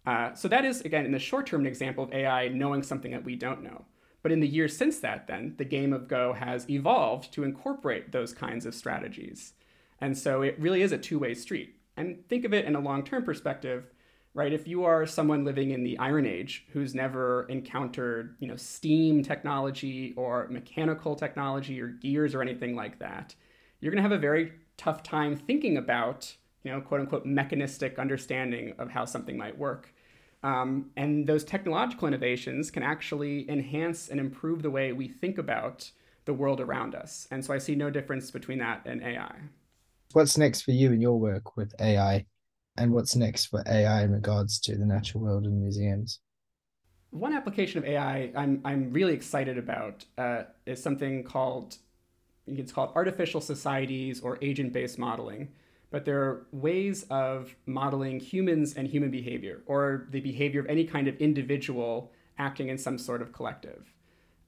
Uh, 0.08 0.32
so 0.32 0.48
that 0.48 0.64
is, 0.64 0.80
again, 0.80 1.04
in 1.04 1.12
the 1.12 1.18
short 1.18 1.46
term, 1.46 1.60
an 1.60 1.66
example 1.66 2.02
of 2.02 2.14
AI 2.14 2.48
knowing 2.48 2.82
something 2.82 3.10
that 3.10 3.24
we 3.24 3.36
don't 3.36 3.62
know. 3.62 3.84
But 4.22 4.32
in 4.32 4.40
the 4.40 4.48
years 4.48 4.74
since 4.74 5.00
that, 5.00 5.26
then, 5.26 5.52
the 5.58 5.66
game 5.66 5.92
of 5.92 6.08
Go 6.08 6.32
has 6.32 6.68
evolved 6.70 7.30
to 7.34 7.44
incorporate 7.44 8.10
those 8.10 8.32
kinds 8.32 8.64
of 8.64 8.74
strategies. 8.74 9.52
And 10.00 10.16
so 10.16 10.40
it 10.40 10.58
really 10.58 10.80
is 10.80 10.92
a 10.92 10.98
two 10.98 11.18
way 11.18 11.34
street. 11.34 11.74
And 11.98 12.26
think 12.26 12.46
of 12.46 12.54
it 12.54 12.64
in 12.64 12.74
a 12.74 12.80
long 12.80 13.04
term 13.04 13.22
perspective, 13.22 13.92
right? 14.32 14.50
If 14.50 14.66
you 14.66 14.84
are 14.84 15.04
someone 15.04 15.44
living 15.44 15.72
in 15.72 15.84
the 15.84 15.98
Iron 15.98 16.24
Age 16.24 16.64
who's 16.72 16.94
never 16.94 17.44
encountered, 17.50 18.34
you 18.40 18.48
know, 18.48 18.56
steam 18.56 19.22
technology 19.22 20.14
or 20.16 20.48
mechanical 20.48 21.16
technology 21.16 21.82
or 21.82 21.88
gears 21.88 22.34
or 22.34 22.40
anything 22.40 22.74
like 22.74 22.98
that, 23.00 23.34
you're 23.82 23.92
going 23.92 24.02
to 24.02 24.08
have 24.08 24.18
a 24.18 24.22
very 24.22 24.52
tough 24.78 25.02
time 25.02 25.36
thinking 25.36 25.76
about, 25.76 26.34
you 26.64 26.72
know, 26.72 26.80
quote 26.80 27.02
unquote, 27.02 27.26
mechanistic 27.26 27.98
understanding 27.98 28.72
of 28.78 28.88
how 28.88 29.04
something 29.04 29.36
might 29.36 29.58
work. 29.58 29.92
Um, 30.42 30.90
and 30.96 31.26
those 31.26 31.44
technological 31.44 32.06
innovations 32.06 32.70
can 32.70 32.82
actually 32.82 33.48
enhance 33.50 34.08
and 34.08 34.20
improve 34.20 34.62
the 34.62 34.70
way 34.70 34.92
we 34.92 35.08
think 35.08 35.38
about 35.38 35.90
the 36.24 36.34
world 36.34 36.60
around 36.60 36.94
us. 36.94 37.26
And 37.30 37.44
so 37.44 37.52
I 37.52 37.58
see 37.58 37.74
no 37.74 37.90
difference 37.90 38.30
between 38.30 38.58
that 38.58 38.82
and 38.84 39.02
AI. 39.02 39.34
What's 40.12 40.38
next 40.38 40.62
for 40.62 40.70
you 40.70 40.92
in 40.92 41.00
your 41.00 41.18
work 41.18 41.56
with 41.56 41.74
AI? 41.80 42.26
And 42.76 42.92
what's 42.92 43.16
next 43.16 43.46
for 43.46 43.64
AI 43.66 44.04
in 44.04 44.12
regards 44.12 44.60
to 44.60 44.76
the 44.76 44.86
natural 44.86 45.24
world 45.24 45.44
and 45.44 45.60
museums? 45.60 46.20
One 47.10 47.34
application 47.34 47.78
of 47.78 47.84
AI 47.84 48.30
I'm, 48.36 48.60
I'm 48.64 48.92
really 48.92 49.14
excited 49.14 49.58
about 49.58 50.04
uh, 50.16 50.42
is 50.66 50.80
something 50.82 51.24
called 51.24 51.78
it's 52.46 52.72
called 52.72 52.92
artificial 52.94 53.40
societies 53.40 54.20
or 54.20 54.38
agent-based 54.40 54.98
modeling. 54.98 55.48
But 55.90 56.04
there 56.04 56.20
are 56.20 56.46
ways 56.52 57.04
of 57.10 57.54
modeling 57.66 58.20
humans 58.20 58.74
and 58.74 58.88
human 58.88 59.10
behavior, 59.10 59.62
or 59.66 60.06
the 60.10 60.20
behavior 60.20 60.60
of 60.60 60.66
any 60.66 60.84
kind 60.84 61.08
of 61.08 61.16
individual 61.16 62.12
acting 62.38 62.68
in 62.68 62.78
some 62.78 62.98
sort 62.98 63.22
of 63.22 63.32
collective. 63.32 63.92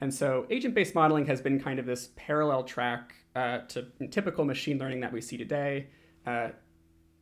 And 0.01 0.13
so 0.13 0.47
agent 0.51 0.75
based 0.75 0.95
modeling 0.95 1.27
has 1.27 1.41
been 1.41 1.61
kind 1.61 1.79
of 1.79 1.87
this 1.87 2.11
parallel 2.17 2.65
track 2.65 3.15
uh, 3.35 3.61
to 3.69 3.87
typical 4.11 4.45
machine 4.45 4.79
learning 4.79 5.01
that 5.01 5.13
we 5.13 5.21
see 5.21 5.37
today. 5.37 5.89
Uh, 6.27 6.49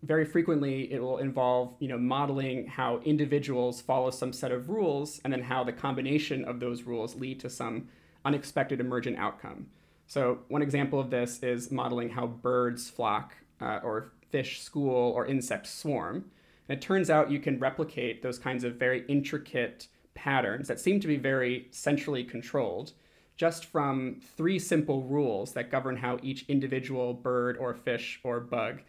very 0.04 0.24
frequently, 0.24 0.92
it 0.92 1.00
will 1.00 1.18
involve 1.18 1.74
you 1.80 1.88
know, 1.88 1.98
modeling 1.98 2.66
how 2.66 3.00
individuals 3.04 3.80
follow 3.80 4.10
some 4.10 4.32
set 4.32 4.52
of 4.52 4.68
rules 4.68 5.20
and 5.24 5.32
then 5.32 5.42
how 5.42 5.64
the 5.64 5.72
combination 5.72 6.44
of 6.44 6.60
those 6.60 6.82
rules 6.82 7.16
lead 7.16 7.40
to 7.40 7.50
some 7.50 7.88
unexpected 8.24 8.78
emergent 8.78 9.18
outcome. 9.18 9.66
So, 10.06 10.38
one 10.48 10.62
example 10.62 11.00
of 11.00 11.10
this 11.10 11.42
is 11.42 11.70
modeling 11.70 12.10
how 12.10 12.26
birds 12.26 12.88
flock 12.88 13.34
uh, 13.60 13.80
or 13.82 14.12
fish 14.30 14.60
school 14.60 15.12
or 15.12 15.26
insect 15.26 15.66
swarm. 15.66 16.26
And 16.68 16.78
it 16.78 16.82
turns 16.82 17.10
out 17.10 17.30
you 17.30 17.40
can 17.40 17.58
replicate 17.58 18.22
those 18.22 18.38
kinds 18.38 18.64
of 18.64 18.74
very 18.74 19.04
intricate 19.08 19.88
patterns 20.14 20.68
that 20.68 20.80
seem 20.80 21.00
to 21.00 21.06
be 21.06 21.16
very 21.16 21.68
centrally 21.70 22.24
controlled 22.24 22.92
just 23.36 23.64
from 23.64 24.20
three 24.36 24.58
simple 24.58 25.04
rules 25.04 25.52
that 25.52 25.70
govern 25.70 25.96
how 25.96 26.18
each 26.22 26.44
individual 26.48 27.14
bird 27.14 27.56
or 27.56 27.72
fish 27.72 28.20
or 28.24 28.40
bug 28.40 28.80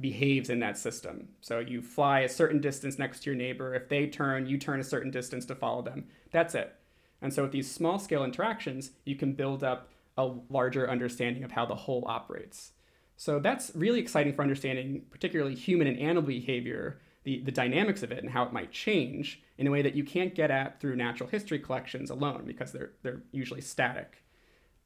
behaves 0.00 0.48
in 0.48 0.60
that 0.60 0.78
system. 0.78 1.28
So 1.40 1.58
you 1.58 1.82
fly 1.82 2.20
a 2.20 2.28
certain 2.28 2.60
distance 2.60 2.98
next 2.98 3.20
to 3.20 3.30
your 3.30 3.36
neighbor. 3.36 3.74
If 3.74 3.88
they 3.88 4.06
turn, 4.06 4.46
you 4.46 4.56
turn 4.56 4.80
a 4.80 4.84
certain 4.84 5.10
distance 5.10 5.44
to 5.46 5.56
follow 5.56 5.82
them. 5.82 6.04
That's 6.30 6.54
it. 6.54 6.74
And 7.20 7.34
so 7.34 7.42
with 7.42 7.52
these 7.52 7.70
small 7.70 7.98
scale 7.98 8.24
interactions, 8.24 8.92
you 9.04 9.16
can 9.16 9.32
build 9.32 9.62
up 9.62 9.88
a 10.16 10.30
larger 10.48 10.88
understanding 10.88 11.42
of 11.44 11.52
how 11.52 11.66
the 11.66 11.74
whole 11.74 12.04
operates. 12.06 12.72
So 13.16 13.38
that's 13.38 13.70
really 13.74 14.00
exciting 14.00 14.32
for 14.32 14.42
understanding 14.42 15.02
particularly 15.10 15.54
human 15.54 15.86
and 15.86 15.98
animal 15.98 16.22
behavior 16.22 17.00
the, 17.24 17.40
the 17.40 17.52
dynamics 17.52 18.02
of 18.02 18.10
it 18.10 18.18
and 18.18 18.30
how 18.30 18.42
it 18.42 18.52
might 18.52 18.72
change 18.72 19.42
in 19.58 19.66
a 19.66 19.70
way 19.70 19.82
that 19.82 19.94
you 19.94 20.04
can't 20.04 20.34
get 20.34 20.50
at 20.50 20.80
through 20.80 20.96
natural 20.96 21.28
history 21.28 21.58
collections 21.58 22.10
alone 22.10 22.42
because 22.46 22.72
they're, 22.72 22.92
they're 23.02 23.22
usually 23.30 23.60
static. 23.60 24.24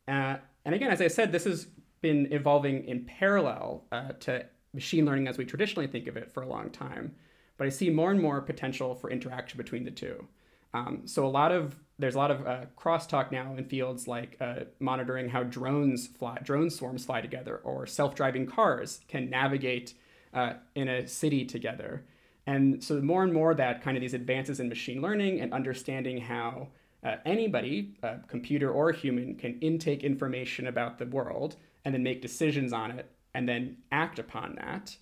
Uh, 0.07 0.37
and 0.65 0.75
again, 0.75 0.91
as 0.91 1.01
I 1.01 1.09
said, 1.09 1.33
this 1.33 1.45
has 1.45 1.69
been 2.03 2.29
evolving 2.31 2.87
in 2.87 3.05
parallel 3.05 3.85
uh, 3.91 4.13
to 4.21 4.45
machine 4.75 5.07
learning 5.07 5.29
as 5.29 5.39
we 5.39 5.45
traditionally 5.45 5.87
think 5.87 6.07
of 6.07 6.17
it 6.17 6.31
for 6.31 6.43
a 6.43 6.47
long 6.47 6.71
time. 6.71 7.15
But 7.57 7.67
I 7.67 7.71
see 7.71 7.89
more 7.89 8.11
and 8.11 8.21
more 8.21 8.43
potential 8.43 8.95
for 8.95 9.11
interaction 9.11 9.57
between 9.57 9.85
the 9.85 9.91
two. 9.91 10.27
Um, 10.75 11.03
so 11.07 11.27
a 11.27 11.29
lot 11.29 11.53
of 11.53 11.75
there's 11.99 12.15
a 12.15 12.19
lot 12.19 12.31
of 12.31 12.47
uh, 12.47 12.67
crosstalk 12.77 13.33
now 13.33 13.55
in 13.55 13.65
fields 13.65 14.07
like 14.07 14.37
uh, 14.41 14.61
monitoring 14.81 15.29
how 15.29 15.43
drones 15.43 16.07
fly, 16.07 16.39
drone 16.43 16.71
swarms 16.71 17.05
fly 17.07 17.21
together, 17.21 17.61
or 17.65 17.87
self-driving 17.87 18.47
cars 18.47 19.01
can 19.09 19.31
navigate 19.31 19.95
uh, 20.35 20.55
in 20.75 20.89
a 20.89 21.07
city 21.07 21.45
together. 21.45 22.05
And 22.47 22.83
so 22.85 23.01
more 23.01 23.25
and 23.25 23.33
more 23.33 23.55
that 23.55 23.83
kind 23.83 23.97
of 23.97 24.01
these 24.01 24.15
advances 24.15 24.61
in 24.61 24.69
machine 24.69 25.01
learning 25.01 25.41
and 25.41 25.53
understanding 25.53 26.19
how 26.19 26.69
uh, 27.03 27.17
anybody, 27.25 27.95
a 28.03 28.19
computer 28.29 28.71
or 28.71 28.93
human, 28.93 29.35
can 29.35 29.59
intake 29.61 30.05
information 30.05 30.67
about 30.67 30.99
the 30.99 31.07
world 31.07 31.57
and 31.85 31.95
then 31.95 32.03
make 32.03 32.23
decisions 32.23 32.73
on 32.73 32.91
it 32.91 33.11
and 33.35 33.49
then 33.49 33.77
act 33.91 34.19
upon 34.19 34.55
that 34.57 34.97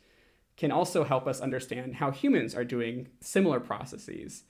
can 0.56 0.70
also 0.70 1.04
help 1.04 1.26
us 1.26 1.40
understand 1.40 1.96
how 1.96 2.10
humans 2.10 2.54
are 2.54 2.64
doing 2.64 3.08
similar 3.20 3.58
processes. 3.58 4.44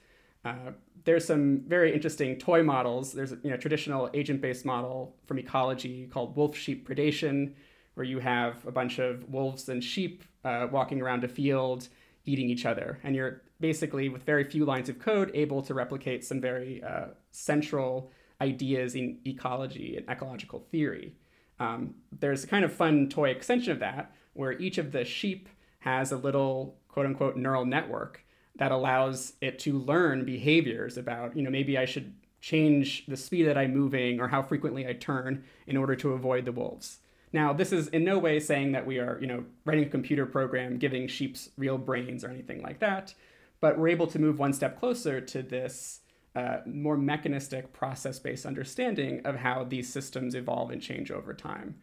Uh, 0.45 0.73
there's 1.05 1.25
some 1.25 1.61
very 1.67 1.93
interesting 1.93 2.37
toy 2.39 2.63
models. 2.63 3.13
There's 3.13 3.33
a 3.33 3.39
you 3.43 3.51
know, 3.51 3.57
traditional 3.57 4.11
agent-based 4.15 4.65
model 4.65 5.15
from 5.27 5.39
ecology 5.39 6.07
called 6.07 6.37
wolf-sheep 6.37 6.89
predation, 6.89 7.55
where 7.95 8.05
you 8.05 8.19
have 8.19 8.67
a 8.67 8.73
bunch 8.73 8.99
of 8.99 9.29
wolves 9.29 9.69
and 9.69 9.83
sheep 9.83 10.25
uh, 10.45 10.67
walking 10.71 11.01
around 11.01 11.25
a 11.25 11.29
field 11.29 11.89
eating 12.25 12.49
each 12.49 12.67
other. 12.67 12.99
And 13.05 13.15
you're 13.15 13.43
basically, 13.61 14.09
with 14.09 14.23
very 14.23 14.45
few 14.45 14.65
lines 14.65 14.89
of 14.89 14.99
code, 14.99 15.31
able 15.35 15.63
to 15.63 15.75
replicate 15.75 16.25
some 16.25 16.41
very 16.41 16.83
uh, 16.83 17.09
central 17.31 18.11
ideas 18.41 18.95
in 18.95 19.19
ecology 19.27 19.97
and 19.97 20.09
ecological 20.09 20.67
theory. 20.71 21.15
Um, 21.61 21.95
there's 22.19 22.45
a 22.45 22.47
kind 22.47 22.65
of 22.65 22.73
fun 22.73 23.09
toy 23.09 23.31
extension 23.31 23.73
of 23.73 23.79
that 23.81 24.13
where 24.33 24.53
each 24.53 24.79
of 24.79 24.91
the 24.91 25.05
sheep 25.05 25.49
has 25.81 26.11
a 26.11 26.17
little 26.17 26.77
quote 26.89 27.07
unquote 27.07 27.37
neural 27.37 27.65
network 27.65 28.24
that 28.57 28.73
allows 28.73 29.35
it 29.41 29.59
to 29.61 29.79
learn 29.79 30.25
behaviors 30.25 30.97
about, 30.97 31.37
you 31.37 31.43
know, 31.43 31.51
maybe 31.51 31.77
I 31.77 31.85
should 31.85 32.15
change 32.41 33.07
the 33.07 33.17
speed 33.17 33.45
that 33.45 33.59
I'm 33.59 33.75
moving 33.75 34.21
or 34.21 34.29
how 34.29 34.43
frequently 34.43 34.87
I 34.87 34.93
turn 34.93 35.45
in 35.67 35.77
order 35.77 35.97
to 35.97 36.13
avoid 36.13 36.45
the 36.45 36.53
wolves. 36.53 36.99
Now, 37.33 37.53
this 37.53 37.73
is 37.73 37.89
in 37.89 38.05
no 38.05 38.19
way 38.19 38.39
saying 38.39 38.73
that 38.73 38.87
we 38.87 38.99
are, 38.99 39.19
you 39.21 39.27
know, 39.27 39.45
writing 39.65 39.85
a 39.85 39.89
computer 39.89 40.25
program 40.25 40.79
giving 40.79 41.09
sheeps 41.09 41.49
real 41.57 41.79
brains 41.79 42.23
or 42.23 42.29
anything 42.29 42.63
like 42.63 42.79
that, 42.79 43.15
but 43.61 43.77
we're 43.77 43.89
able 43.89 44.07
to 44.09 44.21
move 44.21 44.39
one 44.39 44.53
step 44.53 44.79
closer 44.79 45.21
to 45.21 45.43
this 45.43 46.01
uh, 46.37 46.59
more 46.67 46.97
mechanistic 46.97 47.73
process-based 47.73 48.47
understanding 48.47 49.21
of 49.25 49.37
how 49.37 49.65
these 49.65 49.93
systems 49.93 50.35
evolve 50.35 50.71
and 50.71 50.83
change 50.83 51.11
over 51.11 51.33
time. 51.35 51.75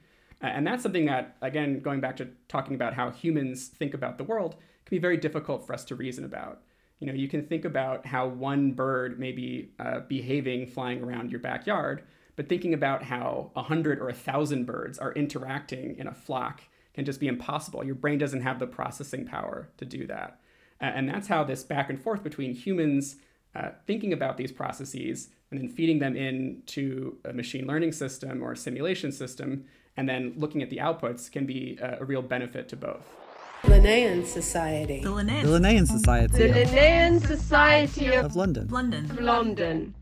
And 0.41 0.65
that's 0.65 0.84
something 0.84 1.05
that, 1.05 1.36
again, 1.41 1.81
going 1.81 1.99
back 2.01 2.17
to 2.17 2.29
talking 2.47 2.75
about 2.75 2.93
how 2.93 3.12
humans 3.12 3.67
think 3.67 3.93
about 3.93 4.17
the 4.17 4.23
world, 4.23 4.55
can 4.86 4.98
be 4.98 5.00
very 5.00 5.17
difficult 5.17 5.65
for 5.65 5.74
us 5.74 5.86
to 5.86 5.96
reason 5.96 6.26
about. 6.26 6.62
You 7.00 7.08
know, 7.08 7.13
you 7.13 7.28
can 7.28 7.46
think 7.46 7.65
about 7.65 8.06
how 8.06 8.28
one 8.28 8.74
bird 8.74 9.20
may 9.20 9.32
be 9.32 9.72
uh, 9.80 10.02
behaving 10.02 10.67
flying 10.67 11.04
around 11.04 11.32
your 11.32 11.39
backyard, 11.39 12.04
but 12.36 12.48
thinking 12.48 12.74
about 12.74 13.04
how 13.04 13.52
a 13.56 13.63
hundred 13.63 14.00
or 14.00 14.10
a 14.10 14.13
thousand 14.13 14.65
birds 14.65 15.00
are 15.00 15.13
interacting 15.13 15.98
in 15.98 16.08
a 16.08 16.13
flock 16.13 16.62
can 16.94 17.06
just 17.06 17.20
be 17.20 17.28
impossible. 17.28 17.84
Your 17.84 17.96
brain 17.96 18.17
doesn't 18.17 18.41
have 18.41 18.60
the 18.60 18.67
processing 18.67 19.26
power 19.26 19.70
to 19.78 19.86
do 19.86 20.06
that. 20.08 20.39
and 20.80 21.08
that's 21.08 21.28
how 21.28 21.44
this 21.44 21.63
back 21.63 21.89
and 21.89 22.02
forth 22.02 22.24
between 22.24 22.54
humans 22.54 23.17
uh, 23.56 23.70
thinking 23.86 24.13
about 24.13 24.38
these 24.38 24.52
processes 24.52 25.30
and 25.52 25.60
then 25.60 25.70
feeding 25.70 26.00
them 26.00 26.15
into 26.15 27.17
a 27.26 27.34
machine 27.34 27.67
learning 27.67 27.91
system 27.91 28.41
or 28.41 28.54
a 28.54 28.58
simulation 28.58 29.12
system 29.12 29.65
and 29.98 30.08
then 30.08 30.34
looking 30.38 30.63
at 30.63 30.70
the 30.70 30.78
outputs 30.78 31.32
can 31.32 31.46
be 31.46 31.78
a, 31.82 31.98
a 32.00 32.06
real 32.06 32.22
benefit 32.22 32.70
to 32.70 32.76
both. 32.76 33.06
Linnean 33.63 34.26
Society. 34.26 35.02
The 35.02 35.10
Linnean. 35.10 35.43
The 35.43 35.60
Linnean 35.60 35.88
Society 35.88 36.38
The 36.38 36.50
Linnean 36.50 37.19
Society 37.21 38.08
of 38.13 38.26
of 38.26 38.36
London. 38.36 38.67
London. 38.69 39.17
London. 39.19 39.93